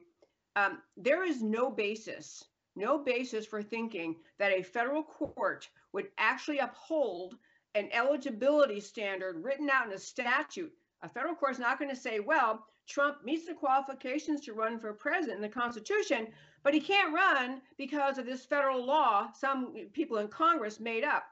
[0.58, 2.44] um, there is no basis
[2.76, 7.36] no basis for thinking that a federal court would actually uphold
[7.74, 10.74] an eligibility standard written out in a statute.
[11.02, 14.80] A federal court is not going to say, well, Trump meets the qualifications to run
[14.80, 16.28] for president in the Constitution,
[16.64, 21.24] but he can't run because of this federal law some people in Congress made up.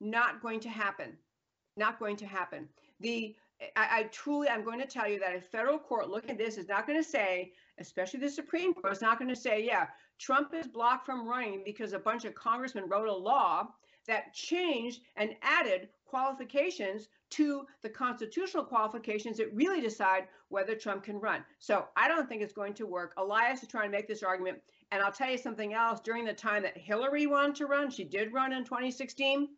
[0.00, 1.16] Not going to happen.
[1.76, 2.68] Not going to happen.
[3.00, 3.36] The
[3.76, 6.56] I, I truly, I'm going to tell you that a federal court looking at this
[6.56, 9.86] is not going to say, especially the Supreme Court, is not going to say, yeah,
[10.18, 13.68] Trump is blocked from running because a bunch of congressmen wrote a law
[14.06, 21.18] that changed and added qualifications to the constitutional qualifications that really decide whether Trump can
[21.18, 21.42] run.
[21.58, 23.14] So I don't think it's going to work.
[23.16, 24.58] Elias is trying to make this argument.
[24.90, 26.00] And I'll tell you something else.
[26.00, 29.48] During the time that Hillary wanted to run, she did run in 2016,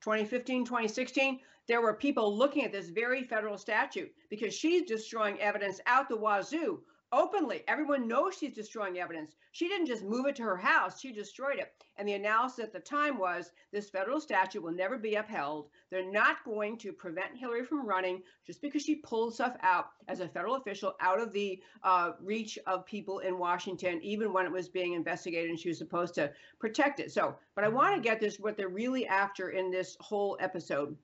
[0.00, 1.38] 2015, 2016.
[1.68, 6.16] There were people looking at this very federal statute because she's destroying evidence out the
[6.16, 6.82] wazoo
[7.12, 7.62] openly.
[7.66, 9.34] Everyone knows she's destroying evidence.
[9.52, 11.72] She didn't just move it to her house, she destroyed it.
[11.96, 15.68] And the analysis at the time was this federal statute will never be upheld.
[15.90, 20.20] They're not going to prevent Hillary from running just because she pulled stuff out as
[20.20, 24.52] a federal official out of the uh, reach of people in Washington, even when it
[24.52, 27.12] was being investigated and she was supposed to protect it.
[27.12, 30.96] So, but I want to get this what they're really after in this whole episode.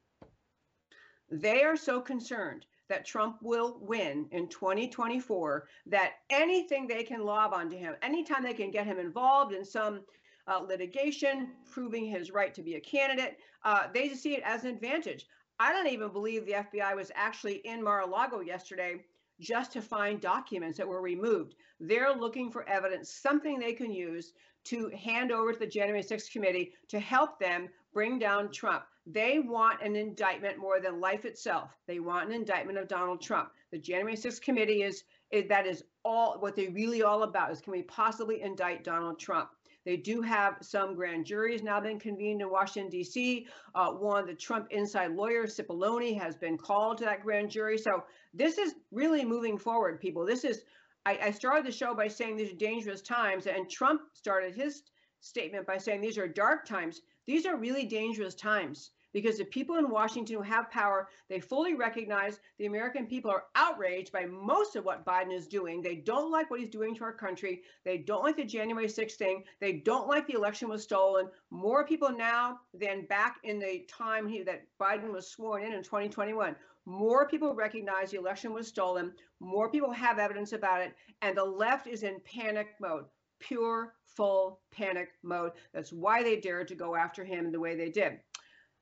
[1.31, 7.53] They are so concerned that Trump will win in 2024, that anything they can lob
[7.53, 10.01] onto him, anytime they can get him involved in some
[10.49, 14.71] uh, litigation, proving his right to be a candidate, uh, they see it as an
[14.71, 15.27] advantage.
[15.59, 19.05] I don't even believe the FBI was actually in Mar-a-Lago yesterday
[19.41, 21.55] just to find documents that were removed.
[21.81, 24.33] They're looking for evidence, something they can use
[24.65, 28.85] to hand over to the January 6th committee to help them bring down Trump.
[29.09, 31.71] They want an indictment more than life itself.
[31.87, 33.53] They want an indictment of Donald Trump.
[33.71, 37.61] The January 6th committee is, is that is all what they really all about is
[37.61, 39.51] can we possibly indict Donald Trump?
[39.85, 43.47] They do have some grand juries now been convened in Washington, D.C.
[43.77, 47.79] Uh, one, the Trump inside lawyer, Cipollone, has been called to that grand jury.
[47.79, 48.03] So
[48.35, 50.27] this is really moving forward, people.
[50.27, 50.65] This is,
[51.07, 54.83] I, I started the show by saying these are dangerous times, and Trump started his
[55.21, 57.03] statement by saying these are dark times.
[57.25, 61.73] These are really dangerous times because the people in Washington who have power, they fully
[61.73, 65.81] recognize the American people are outraged by most of what Biden is doing.
[65.81, 67.63] They don't like what he's doing to our country.
[67.83, 69.45] They don't like the January 6th thing.
[69.59, 71.31] They don't like the election was stolen.
[71.51, 75.83] More people now than back in the time he, that Biden was sworn in in
[75.83, 76.55] 2021.
[76.85, 79.15] More people recognize the election was stolen.
[79.41, 80.93] More people have evidence about it.
[81.23, 83.07] And the left is in panic mode
[83.39, 85.53] pure, full panic mode.
[85.73, 88.19] That's why they dared to go after him the way they did.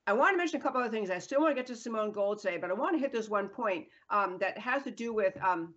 [0.07, 1.09] I want to mention a couple other things.
[1.09, 3.27] I still want to get to Simone Gold today, but I want to hit this
[3.27, 5.73] one point um, that has to do with um,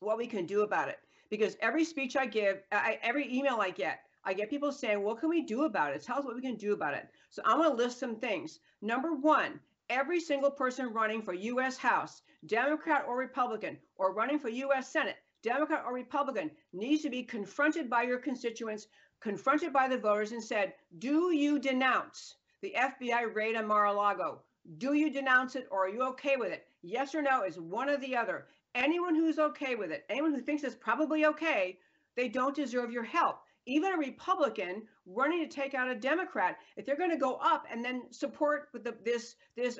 [0.00, 0.98] what we can do about it.
[1.30, 5.20] Because every speech I give, I, every email I get, I get people saying, what
[5.20, 6.02] can we do about it?
[6.02, 7.06] Tell us what we can do about it.
[7.30, 8.58] So I'm going to list some things.
[8.80, 11.76] Number one, every single person running for U.S.
[11.76, 14.88] House, Democrat or Republican, or running for U.S.
[14.88, 18.88] Senate, Democrat or Republican, needs to be confronted by your constituents,
[19.20, 23.92] confronted by the voters, and said, Do you denounce the FBI raid on Mar a
[23.92, 24.40] Lago?
[24.78, 26.66] Do you denounce it or are you okay with it?
[26.82, 28.46] Yes or no is one or the other.
[28.74, 31.78] Anyone who's okay with it, anyone who thinks it's probably okay,
[32.16, 33.40] they don't deserve your help.
[33.66, 37.66] Even a Republican running to take out a Democrat, if they're going to go up
[37.70, 39.78] and then support with the, this this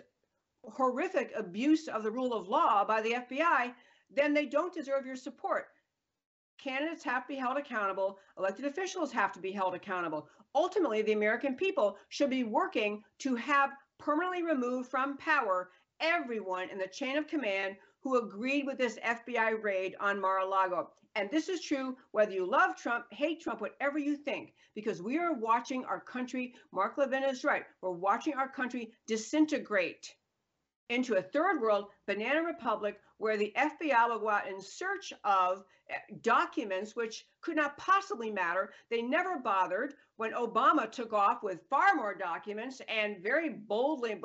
[0.64, 3.72] horrific abuse of the rule of law by the FBI,
[4.14, 5.68] then they don't deserve your support.
[6.62, 8.18] Candidates have to be held accountable.
[8.38, 10.28] Elected officials have to be held accountable.
[10.54, 16.78] Ultimately, the American people should be working to have permanently removed from power everyone in
[16.78, 20.90] the chain of command who agreed with this FBI raid on Mar-a-Lago.
[21.16, 25.18] And this is true whether you love Trump, hate Trump, whatever you think, because we
[25.18, 30.14] are watching our country, Mark Levin is right, we're watching our country disintegrate
[30.88, 35.62] into a third world banana republic where the FBI will go out in search of
[35.89, 38.73] eh, documents which could not possibly matter.
[38.91, 44.25] They never bothered when Obama took off with far more documents and very boldly and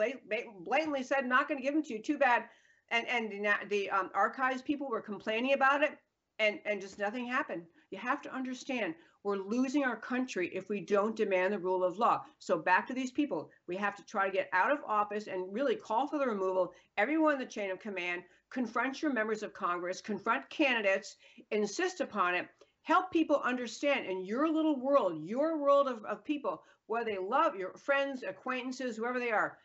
[0.65, 2.01] blatantly said, not going to give them to you.
[2.01, 2.45] Too bad.
[2.89, 5.91] And and the, the um, archives people were complaining about it,
[6.39, 7.63] and and just nothing happened.
[7.91, 11.99] You have to understand we're losing our country if we don't demand the rule of
[11.99, 12.23] law.
[12.39, 15.53] So back to these people, we have to try to get out of office and
[15.53, 16.71] really call for the removal.
[16.97, 21.15] Everyone in the chain of command, confront your members of Congress, confront candidates,
[21.51, 22.47] insist upon it.
[22.83, 27.55] Help people understand in your little world, your world of, of people, whether they love
[27.55, 29.57] your friends, acquaintances, whoever they are,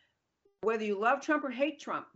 [0.62, 2.06] whether you love Trump or hate Trump.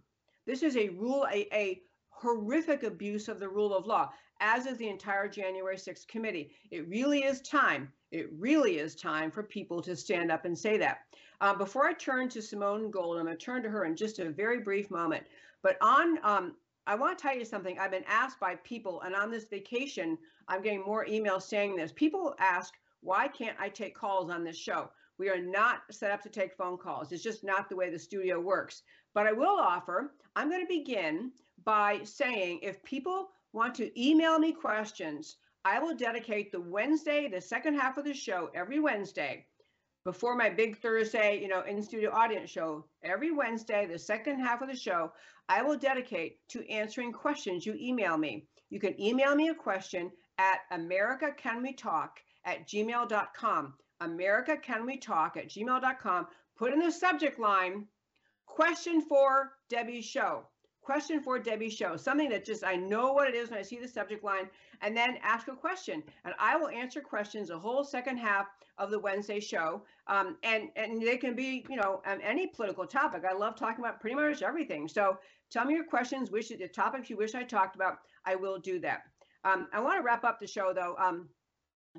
[0.47, 4.11] This is a rule, a, a horrific abuse of the rule of law
[4.41, 6.51] as is the entire January 6th committee.
[6.71, 7.93] It really is time.
[8.11, 10.99] It really is time for people to stand up and say that.
[11.41, 14.19] Uh, before I turn to Simone Gold, I'm going to turn to her in just
[14.19, 15.27] a very brief moment.
[15.67, 16.55] But on, um,
[16.87, 17.77] I want to tell you something.
[17.77, 21.91] I've been asked by people, and on this vacation, I'm getting more emails saying this.
[21.91, 24.89] People ask, why can't I take calls on this show?
[25.19, 27.11] We are not set up to take phone calls.
[27.11, 28.85] It's just not the way the studio works.
[29.13, 31.33] But I will offer, I'm going to begin
[31.65, 37.41] by saying if people want to email me questions, I will dedicate the Wednesday, the
[37.41, 39.47] second half of the show every Wednesday
[40.07, 42.87] before my big Thursday, you know, in studio audience show.
[43.03, 45.13] Every Wednesday, the second half of the show,
[45.49, 48.47] I will dedicate to answering questions you email me.
[48.71, 52.11] You can email me a question at americacanwetalk
[52.45, 53.75] at gmail.com.
[54.01, 56.27] America Can We Talk at gmail.com.
[56.57, 57.87] Put in the subject line,
[58.47, 60.47] question for Debbie's show
[60.87, 63.81] question for Debbie show, something that just I know what it is when I see
[63.81, 64.49] the subject line,
[64.83, 66.01] and then ask a question.
[66.25, 68.47] And I will answer questions the whole second half
[68.79, 69.83] of the Wednesday show.
[70.07, 73.25] Um, and, and they can be, you know, um, any political topic.
[73.29, 74.87] I love talking about pretty much everything.
[74.87, 75.19] So
[75.51, 77.99] tell me your questions, wish the topics you wish I talked about.
[78.25, 79.03] I will do that.
[79.45, 80.95] Um, I want to wrap up the show though.
[81.01, 81.29] Um,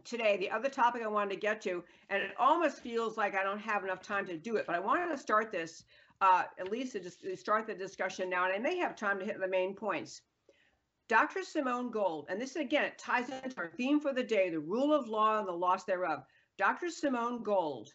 [0.05, 3.43] today, the other topic I wanted to get to, and it almost feels like I
[3.43, 5.83] don't have enough time to do it, but I wanted to start this
[6.21, 9.25] uh, at least to just start the discussion now, and I may have time to
[9.25, 10.21] hit the main points.
[11.09, 11.43] Dr.
[11.43, 14.93] Simone Gold, and this again, it ties into our theme for the day, the rule
[14.93, 16.23] of law and the loss thereof.
[16.57, 16.89] Dr.
[16.89, 17.93] Simone Gold,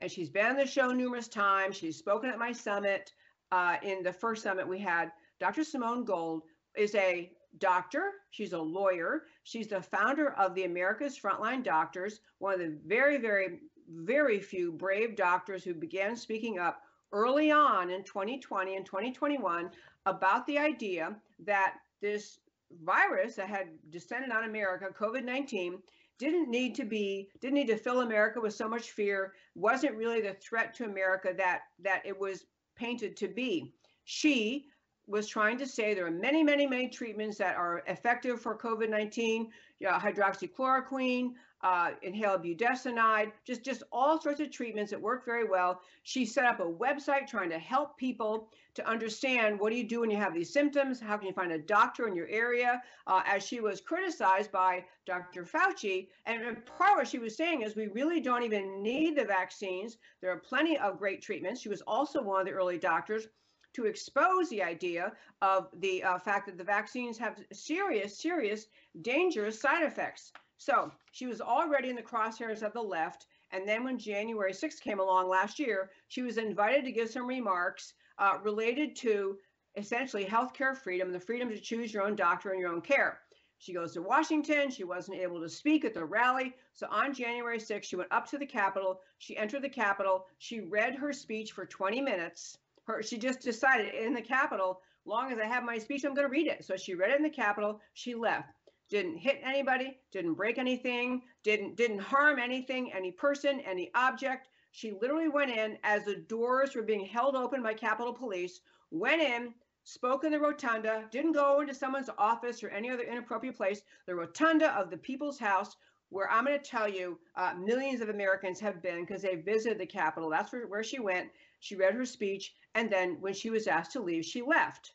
[0.00, 1.76] and she's been on the show numerous times.
[1.76, 3.12] She's spoken at my summit
[3.52, 5.12] uh, in the first summit we had.
[5.38, 5.62] Dr.
[5.62, 6.42] Simone Gold
[6.76, 8.12] is a doctor.
[8.30, 9.24] She's a lawyer.
[9.44, 14.72] She's the founder of the America's Frontline Doctors, one of the very, very, very few
[14.72, 19.70] brave doctors who began speaking up early on in 2020 and 2021
[20.06, 22.38] about the idea that this
[22.84, 25.78] virus that had descended on America, COVID 19,
[26.18, 30.20] didn't need to be didn't need to fill America with so much fear wasn't really
[30.20, 32.44] the threat to America that that it was
[32.76, 33.72] painted to be.
[34.04, 34.66] She
[35.06, 39.48] was trying to say there are many, many, many treatments that are effective for COVID-19,
[39.80, 41.32] you know, hydroxychloroquine,
[41.62, 45.80] uh, inhaled budesonide, just, just all sorts of treatments that work very well.
[46.02, 50.00] She set up a website trying to help people to understand what do you do
[50.00, 51.00] when you have these symptoms?
[51.00, 52.80] How can you find a doctor in your area?
[53.06, 55.44] Uh, as she was criticized by Dr.
[55.44, 56.08] Fauci.
[56.26, 59.98] And part of what she was saying is we really don't even need the vaccines.
[60.20, 61.60] There are plenty of great treatments.
[61.60, 63.26] She was also one of the early doctors
[63.72, 68.66] to expose the idea of the uh, fact that the vaccines have serious, serious,
[69.02, 70.32] dangerous side effects.
[70.60, 73.24] So she was already in the crosshairs of the left.
[73.50, 77.26] And then when January 6th came along last year, she was invited to give some
[77.26, 79.38] remarks uh, related to
[79.76, 83.20] essentially healthcare freedom, the freedom to choose your own doctor and your own care.
[83.56, 84.70] She goes to Washington.
[84.70, 86.54] She wasn't able to speak at the rally.
[86.74, 89.00] So on January 6th, she went up to the Capitol.
[89.16, 90.26] She entered the Capitol.
[90.36, 92.58] She read her speech for 20 minutes.
[92.84, 96.26] Her, she just decided in the Capitol long as I have my speech, I'm going
[96.26, 96.64] to read it.
[96.64, 97.80] So she read it in the Capitol.
[97.94, 98.59] She left.
[98.90, 104.48] Didn't hit anybody, didn't break anything, didn't didn't harm anything, any person, any object.
[104.72, 108.60] She literally went in as the doors were being held open by Capitol Police,
[108.90, 113.56] went in, spoke in the rotunda, didn't go into someone's office or any other inappropriate
[113.56, 115.76] place, the rotunda of the People's House,
[116.08, 119.78] where I'm going to tell you uh, millions of Americans have been because they visited
[119.78, 120.30] the Capitol.
[120.30, 121.30] That's where, where she went.
[121.60, 124.94] She read her speech, and then when she was asked to leave, she left.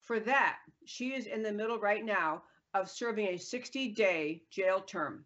[0.00, 2.42] For that, she is in the middle right now
[2.74, 5.24] of serving a 60 day jail term.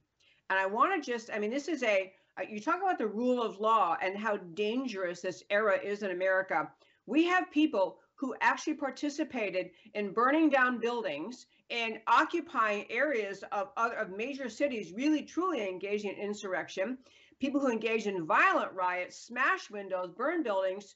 [0.50, 3.06] And I want to just, I mean, this is a, uh, you talk about the
[3.06, 6.70] rule of law and how dangerous this era is in America.
[7.06, 13.96] We have people who actually participated in burning down buildings and occupying areas of other
[13.96, 16.98] of major cities, really truly engaging in insurrection.
[17.40, 20.94] People who engage in violent riots, smash windows, burn buildings,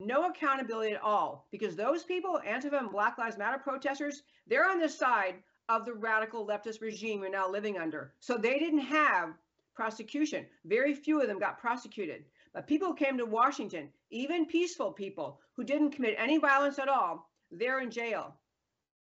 [0.00, 1.46] no accountability at all.
[1.52, 5.36] Because those people, Antifa and Black Lives Matter protesters, they're on the side
[5.68, 8.12] of the radical leftist regime we're now living under.
[8.20, 9.34] So they didn't have
[9.74, 10.46] prosecution.
[10.64, 12.24] Very few of them got prosecuted.
[12.52, 17.30] But people came to Washington, even peaceful people who didn't commit any violence at all,
[17.50, 18.34] they're in jail.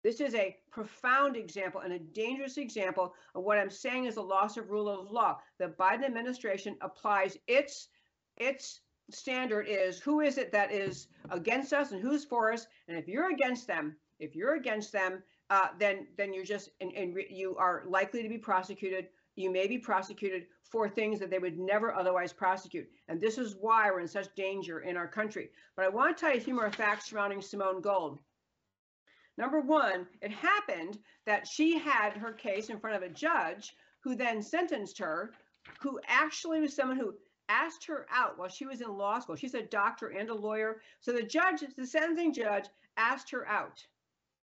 [0.04, 4.22] This is a profound example and a dangerous example of what I'm saying is a
[4.22, 5.40] loss of rule of law.
[5.60, 7.90] The Biden administration applies its
[8.38, 8.82] its
[9.12, 13.08] standard is who is it that is against us and who's for us and if
[13.08, 15.22] you're against them if you're against them
[15.54, 19.10] uh, then then you're just and, and you are likely to be prosecuted.
[19.36, 22.88] You may be prosecuted for things that they would never otherwise prosecute.
[23.08, 25.52] And this is why we're in such danger in our country.
[25.76, 28.18] But I want to tell you a few more facts surrounding Simone Gold.
[29.38, 30.98] Number one, it happened
[31.28, 35.34] that she had her case in front of a judge who then sentenced her,
[35.80, 37.14] who actually was someone who
[37.48, 39.36] asked her out while she was in law school.
[39.36, 40.82] She's a doctor and a lawyer.
[41.00, 42.66] So the judge, the sentencing judge,
[42.98, 43.86] asked her out.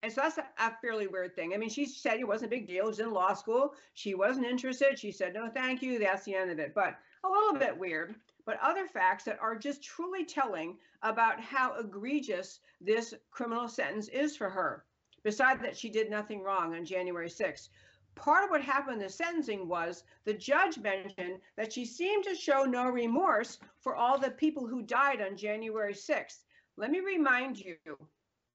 [0.02, 1.52] And so that's a, fairly weird thing.
[1.52, 2.84] I mean, she said it wasn't a big deal.
[2.84, 3.74] It was in law school.
[3.92, 4.98] She wasn't interested.
[4.98, 5.98] She said, no, thank you.
[5.98, 6.74] That's the end of it.
[6.74, 8.14] But a little bit weird.
[8.46, 14.36] But other facts that are just truly telling about how egregious this criminal sentence is
[14.36, 14.86] for her,
[15.22, 17.68] besides that she did nothing wrong on January 6th.
[18.14, 22.34] Part of what happened in the sentencing was the judge mentioned that she seemed to
[22.34, 26.44] show no remorse for all the people who died on January 6th.
[26.76, 27.76] Let me remind you,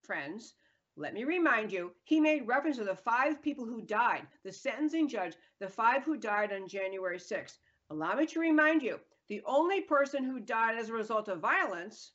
[0.01, 0.55] friends,
[0.97, 5.09] let me remind you, he made reference to the five people who died, the sentencing
[5.09, 7.57] judge, the five who died on January 6th.
[7.89, 12.13] Allow me to remind you, the only person who died as a result of violence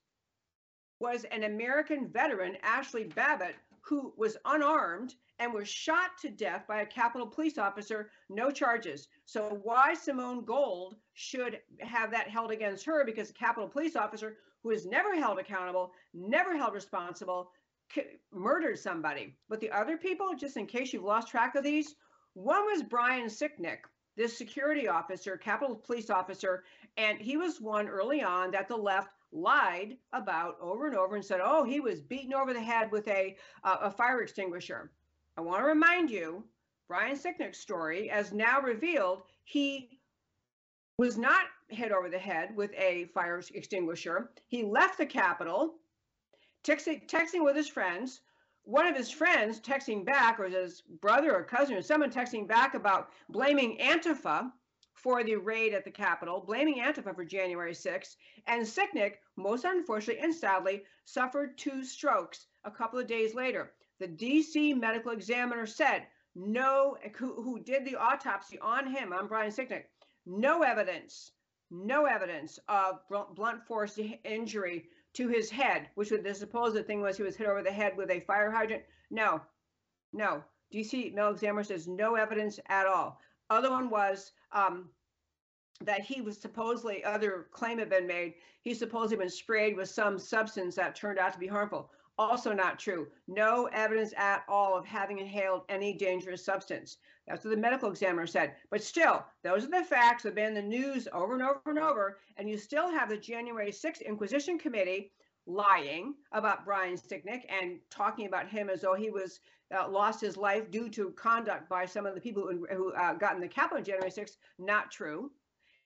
[0.98, 6.82] was an American veteran, Ashley Babbitt, who was unarmed and was shot to death by
[6.82, 9.08] a Capitol police officer, no charges.
[9.24, 14.36] So why Simone Gold should have that held against her because a Capitol police officer
[14.62, 17.50] who is never held accountable, never held responsible,
[18.32, 19.34] murdered somebody.
[19.48, 21.94] But the other people, just in case you've lost track of these,
[22.34, 23.80] one was Brian Sicknick,
[24.16, 26.64] this security officer, Capitol Police officer,
[26.96, 31.24] and he was one early on that the left lied about over and over and
[31.24, 34.90] said, "Oh, he was beaten over the head with a uh, a fire extinguisher."
[35.36, 36.44] I want to remind you,
[36.88, 40.00] Brian Sicknick's story, as now revealed, he
[40.98, 44.30] was not hit over the head with a fire extinguisher.
[44.48, 45.79] He left the Capitol
[46.64, 48.20] texting, texting with his friends.
[48.64, 52.74] One of his friends texting back, or his brother or cousin or someone texting back
[52.74, 54.52] about blaming Antifa
[54.94, 58.16] for the raid at the Capitol, blaming Antifa for January 6th.
[58.46, 63.72] And Sicknick, most unfortunately and sadly, suffered two strokes a couple of days later.
[63.98, 69.50] The DC medical examiner said, no, who, who did the autopsy on him, on Brian
[69.50, 69.84] Sicknick,
[70.26, 71.32] no evidence,
[71.70, 77.16] no evidence of blunt force injury to his head, which was the supposed thing was
[77.16, 78.82] he was hit over the head with a fire hydrant.
[79.10, 79.40] No,
[80.12, 80.42] no.
[80.72, 83.20] DC medical examiner says no evidence at all.
[83.48, 84.88] Other one was um,
[85.80, 88.34] that he was supposedly other claim had been made.
[88.62, 91.90] He supposedly been sprayed with some substance that turned out to be harmful.
[92.20, 93.06] Also not true.
[93.28, 96.98] No evidence at all of having inhaled any dangerous substance.
[97.26, 98.56] That's what the medical examiner said.
[98.70, 101.62] But still, those are the facts that have been in the news over and over
[101.64, 102.18] and over.
[102.36, 105.12] And you still have the January 6th Inquisition Committee
[105.46, 109.40] lying about Brian Sicknick and talking about him as though he was
[109.74, 113.14] uh, lost his life due to conduct by some of the people who, who uh,
[113.14, 114.36] got in the Capitol on January 6th.
[114.58, 115.30] Not true.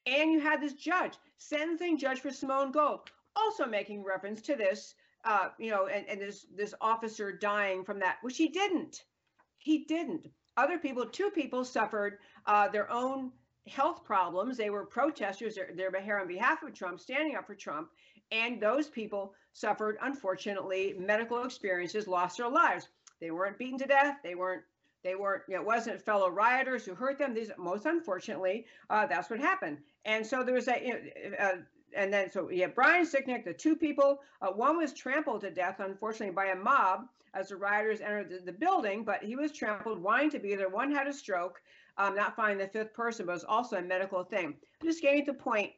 [0.06, 4.96] And you had this judge, sentencing judge for Simone Gold, also making reference to this
[5.24, 9.04] uh, you know, and, and this this officer dying from that, which he didn't.
[9.58, 10.28] He didn't.
[10.56, 13.32] Other people, two people suffered uh, their own
[13.66, 14.56] health problems.
[14.56, 15.54] They were protesters.
[15.54, 17.88] They're, they're here on behalf of Trump, standing up for Trump.
[18.30, 22.88] And those people suffered, unfortunately, medical experiences, lost their lives.
[23.20, 24.18] They weren't beaten to death.
[24.22, 24.62] They weren't.
[25.02, 25.42] They weren't.
[25.48, 27.34] You know, it wasn't fellow rioters who hurt them.
[27.34, 29.78] These, most unfortunately, uh, that's what happened.
[30.04, 30.80] And so there was a.
[30.84, 30.92] You
[31.38, 31.62] know,
[31.96, 34.20] and then so yeah, Brian Sicknick, the two people.
[34.42, 38.38] Uh, one was trampled to death, unfortunately, by a mob as the rioters entered the,
[38.38, 39.04] the building.
[39.04, 40.68] But he was trampled, wanting to be there.
[40.68, 41.60] One had a stroke.
[41.96, 44.56] Um, not finding the fifth person, but it's also a medical thing.
[44.80, 45.70] I'm just getting to the point.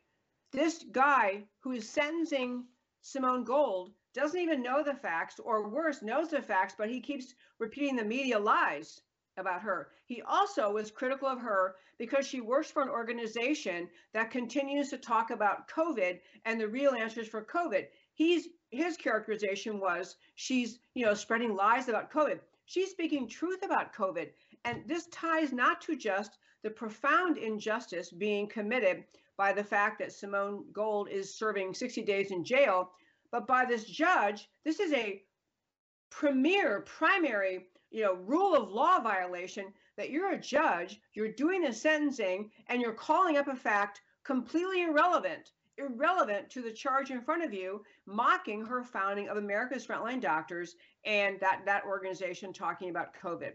[0.50, 2.64] This guy who is sentencing
[3.02, 7.34] Simone Gold doesn't even know the facts, or worse, knows the facts, but he keeps
[7.58, 9.02] repeating the media lies
[9.36, 9.90] about her.
[10.06, 14.98] He also was critical of her because she works for an organization that continues to
[14.98, 17.86] talk about COVID and the real answers for COVID.
[18.14, 22.40] He's his characterization was she's, you know, spreading lies about COVID.
[22.64, 24.30] She's speaking truth about COVID.
[24.64, 29.04] And this ties not to just the profound injustice being committed
[29.36, 32.90] by the fact that Simone Gold is serving 60 days in jail,
[33.30, 35.22] but by this judge, this is a
[36.10, 41.72] premier, primary, you know, rule of law violation that you're a judge, you're doing the
[41.72, 47.44] sentencing, and you're calling up a fact completely irrelevant, irrelevant to the charge in front
[47.44, 53.14] of you, mocking her founding of America's Frontline Doctors and that that organization talking about
[53.22, 53.52] COVID,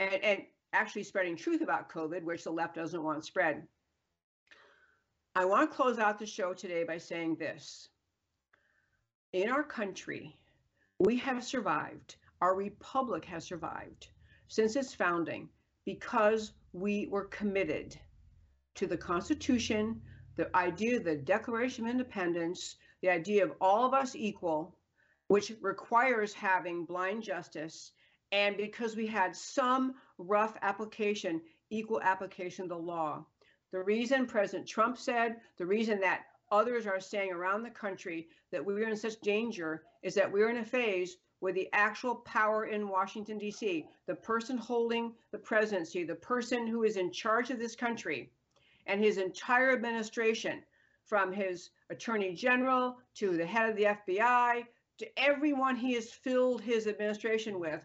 [0.00, 3.66] and and actually spreading truth about COVID, which the left doesn't want spread.
[5.34, 7.88] I want to close out the show today by saying this.
[9.32, 10.36] In our country,
[10.98, 14.08] we have survived, our republic has survived
[14.48, 15.48] since its founding
[15.84, 17.96] because we were committed
[18.74, 20.00] to the Constitution,
[20.36, 24.76] the idea of the Declaration of Independence, the idea of all of us equal,
[25.28, 27.92] which requires having blind justice,
[28.32, 33.24] and because we had some rough application, equal application of the law.
[33.72, 38.64] The reason President Trump said, the reason that others are saying around the country that
[38.64, 42.88] we're in such danger is that we're in a phase where the actual power in
[42.88, 47.76] Washington, D.C., the person holding the presidency, the person who is in charge of this
[47.76, 48.30] country,
[48.86, 50.62] and his entire administration,
[51.08, 54.66] from his attorney general to the head of the FBI
[54.98, 57.80] to everyone he has filled his administration with,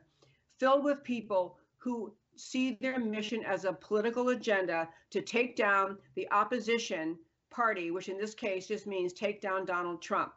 [0.60, 6.30] filled with people who see their mission as a political agenda to take down the
[6.32, 7.18] opposition
[7.50, 10.34] party, which in this case just means take down Donald Trump.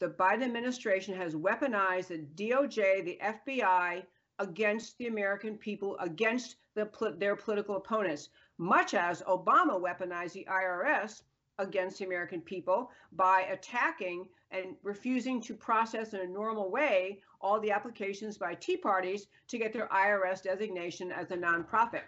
[0.00, 4.04] The Biden administration has weaponized the DOJ, the FBI
[4.38, 8.28] against the American people, against the, their political opponents,
[8.58, 11.22] much as Obama weaponized the IRS
[11.58, 17.60] against the American people by attacking and refusing to process in a normal way all
[17.60, 22.02] the applications by Tea parties to get their IRS designation as a nonprofit.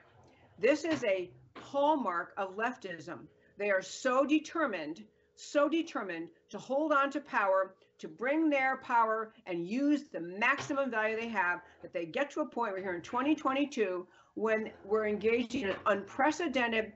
[0.58, 1.30] This is a
[1.60, 3.26] hallmark of leftism.
[3.58, 5.04] They are so determined,
[5.36, 10.90] so determined to hold on to power, to bring their power and use the maximum
[10.90, 15.06] value they have that they get to a point where here in 2022 when we're
[15.06, 16.92] engaged in an unprecedented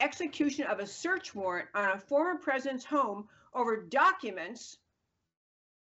[0.00, 4.78] execution of a search warrant on a former president's home over documents,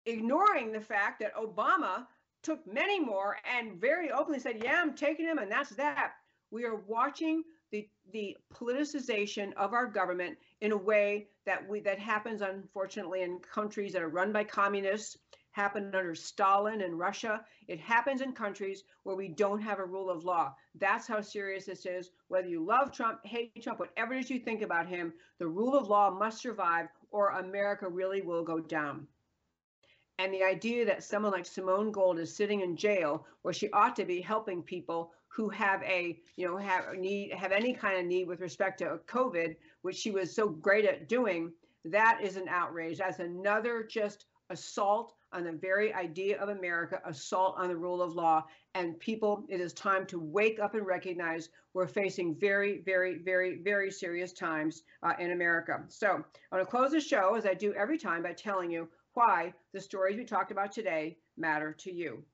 [0.07, 2.07] ignoring the fact that Obama
[2.43, 6.13] took many more and very openly said, Yeah, I'm taking him, and that's that.
[6.51, 11.99] We are watching the, the politicization of our government in a way that we that
[11.99, 15.19] happens unfortunately in countries that are run by communists
[15.53, 17.45] happened under Stalin and Russia.
[17.69, 20.55] It happens in countries where we don't have a rule of law.
[20.81, 22.11] That's how serious this is.
[22.29, 25.77] Whether you love Trump, hate Trump, whatever it is you think about him, the rule
[25.77, 29.07] of law must survive or America really will go down.
[30.19, 33.97] And the idea that someone like Simone Gold is sitting in jail where she ought
[33.97, 38.07] to be helping people who have a, you know, have need have any kind of
[38.07, 41.53] need with respect to COVID, which she was so great at doing,
[41.85, 42.97] that is an outrage.
[42.97, 48.15] That's another just assault on the very idea of America, assault on the rule of
[48.15, 48.47] law.
[48.75, 53.59] And people, it is time to wake up and recognize we're facing very, very, very,
[53.63, 55.83] very serious times uh, in America.
[55.89, 58.89] So I want to close the show, as I do every time, by telling you
[59.13, 62.25] why the stories we talked about today matter to you.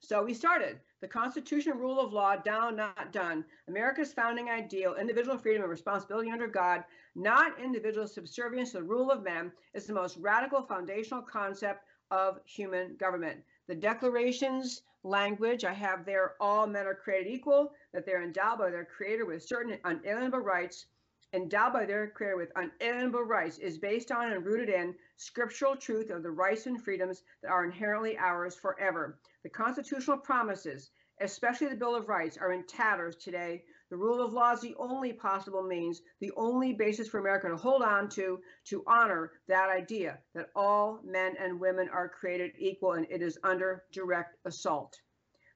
[0.00, 3.44] So we started the Constitution, rule of law, down, not done.
[3.68, 6.84] America's founding ideal, individual freedom and responsibility under God,
[7.14, 12.40] not individual subservience to the rule of men, is the most radical foundational concept of
[12.46, 13.42] human government.
[13.66, 18.70] The Declaration's language I have there all men are created equal, that they're endowed by
[18.70, 20.86] their Creator with certain unalienable rights,
[21.32, 26.10] endowed by their Creator with unalienable rights, is based on and rooted in scriptural truth
[26.10, 29.18] of the rights and freedoms that are inherently ours forever.
[29.46, 30.90] The constitutional promises,
[31.20, 34.74] especially the Bill of Rights, are in tatters today The rule of law is the
[34.74, 39.70] only possible means, the only basis for America to hold on to, to honor that
[39.70, 45.00] idea that all men and women are created equal and it is under direct assault.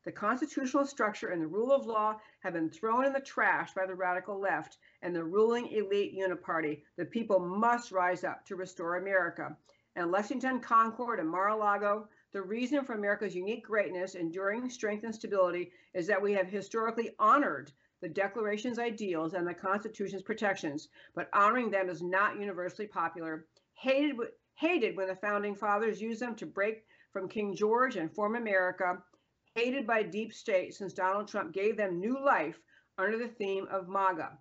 [0.04, 3.86] The constitutional structure and the rule of law have been thrown in the trash by
[3.86, 6.84] the radical left and the ruling elite uniparty.
[6.96, 9.56] The people must rise up to restore America.
[9.96, 15.72] And Lexington, Concord, and Mar-a-Lago, the reason for America's unique greatness, enduring strength, and stability
[15.94, 21.70] is that we have historically honored the Declaration's ideals and the Constitution's protections, but honoring
[21.70, 23.46] them is not universally popular.
[23.74, 24.16] Hated,
[24.54, 29.02] hated when the founding fathers used them to break from King George and form America,
[29.54, 32.60] hated by deep state since Donald Trump gave them new life
[32.96, 34.38] under the theme of MAGA.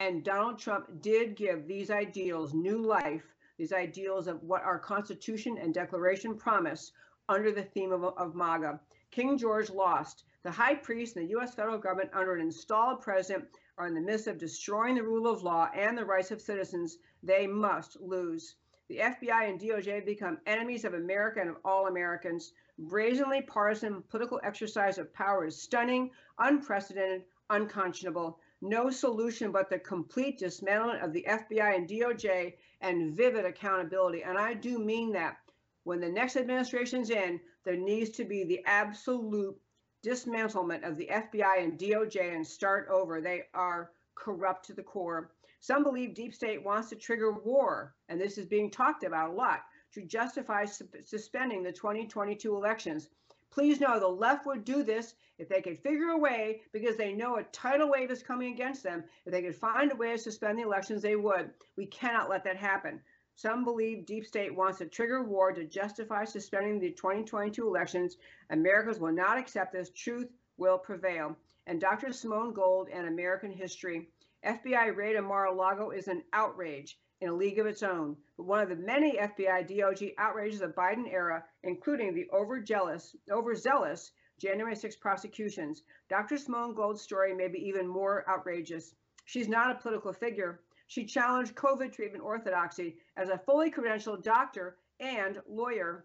[0.00, 3.24] And Donald Trump did give these ideals new life,
[3.56, 6.92] these ideals of what our Constitution and Declaration promise
[7.28, 8.80] under the theme of, of MAGA.
[9.10, 10.24] King George lost.
[10.42, 11.54] The high priest and the U.S.
[11.54, 13.44] federal government, under an installed president,
[13.78, 16.98] are in the midst of destroying the rule of law and the rights of citizens.
[17.22, 18.56] They must lose.
[18.88, 22.52] The FBI and DOJ have become enemies of America and of all Americans.
[22.78, 28.40] Brazenly partisan political exercise of power is stunning, unprecedented, unconscionable.
[28.60, 34.24] No solution but the complete dismantling of the FBI and DOJ and vivid accountability.
[34.24, 35.36] And I do mean that
[35.84, 39.56] when the next administration's in, there needs to be the absolute
[40.04, 43.20] dismantlement of the FBI and DOJ and start over.
[43.20, 45.30] They are corrupt to the core.
[45.60, 49.32] Some believe deep state wants to trigger war, and this is being talked about a
[49.32, 49.62] lot,
[49.92, 53.08] to justify su- suspending the 2022 elections.
[53.50, 57.12] Please know the left would do this if they could figure a way, because they
[57.12, 59.04] know a tidal wave is coming against them.
[59.26, 61.50] If they could find a way to suspend the elections, they would.
[61.76, 63.00] We cannot let that happen.
[63.42, 68.16] Some believe deep state wants to trigger war to justify suspending the 2022 elections.
[68.50, 69.90] Americans will not accept this.
[69.90, 70.28] Truth
[70.58, 71.36] will prevail.
[71.66, 72.12] And Dr.
[72.12, 74.06] Simone Gold and American history.
[74.46, 78.16] FBI raid in Mar-a-Lago is an outrage in a league of its own.
[78.36, 84.12] But one of the many FBI DOJ outrages of Biden era, including the overjealous, overzealous
[84.38, 85.82] January 6 prosecutions.
[86.08, 86.38] Dr.
[86.38, 88.94] Simone Gold's story may be even more outrageous.
[89.24, 90.60] She's not a political figure.
[90.92, 96.04] She challenged COVID treatment orthodoxy as a fully credentialed doctor and lawyer.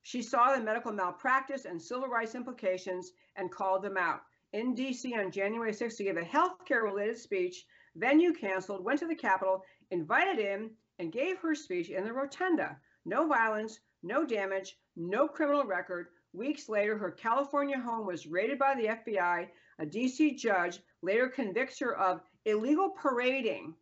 [0.00, 4.22] She saw the medical malpractice and civil rights implications and called them out.
[4.54, 9.06] In DC on January 6th to give a healthcare related speech, venue canceled, went to
[9.06, 12.80] the Capitol, invited in, and gave her speech in the rotunda.
[13.04, 16.06] No violence, no damage, no criminal record.
[16.32, 19.50] Weeks later, her California home was raided by the FBI.
[19.78, 23.74] A DC judge later convicts her of illegal parading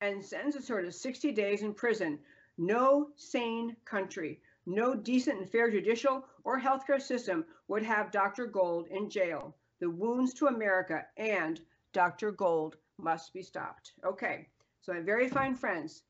[0.00, 2.18] and sentences her to 60 days in prison.
[2.56, 8.46] No sane country, no decent and fair judicial or healthcare system would have Dr.
[8.46, 9.54] Gold in jail.
[9.80, 11.60] The wounds to America and
[11.92, 12.30] Dr.
[12.32, 13.92] Gold must be stopped.
[14.04, 14.48] Okay,
[14.80, 16.02] so my very fine friends,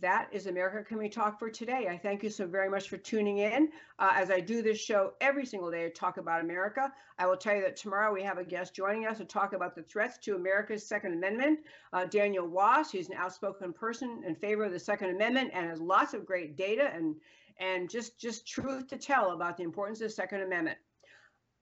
[0.00, 1.88] that is America Can We Talk for today.
[1.90, 3.70] I thank you so very much for tuning in.
[3.98, 7.36] Uh, as I do this show every single day to talk about America, I will
[7.36, 10.16] tell you that tomorrow we have a guest joining us to talk about the threats
[10.18, 11.60] to America's Second Amendment.
[11.92, 15.80] Uh, Daniel Wass, he's an outspoken person in favor of the Second Amendment and has
[15.80, 17.16] lots of great data and
[17.60, 20.78] and just just truth to tell about the importance of the Second Amendment.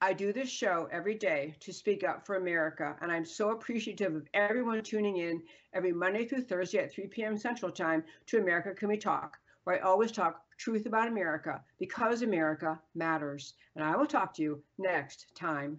[0.02, 4.14] I do this show every day to speak up for America, and I'm so appreciative
[4.14, 5.42] of everyone tuning in
[5.72, 7.38] every Monday through Thursday at 3 p.m.
[7.38, 12.20] Central Time to America Can We Talk, where I always talk truth about America because
[12.20, 13.54] America matters.
[13.74, 15.78] And I will talk to you next time.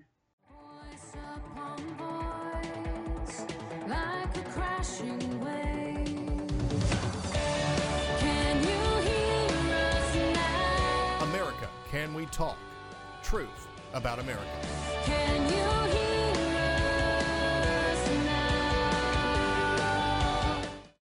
[0.49, 1.15] Voice
[1.99, 3.45] voice,
[3.87, 6.41] like a crashing wave.
[8.19, 11.23] Can you hear us now?
[11.25, 12.57] America Can We Talk?
[13.21, 15.76] Truth about America.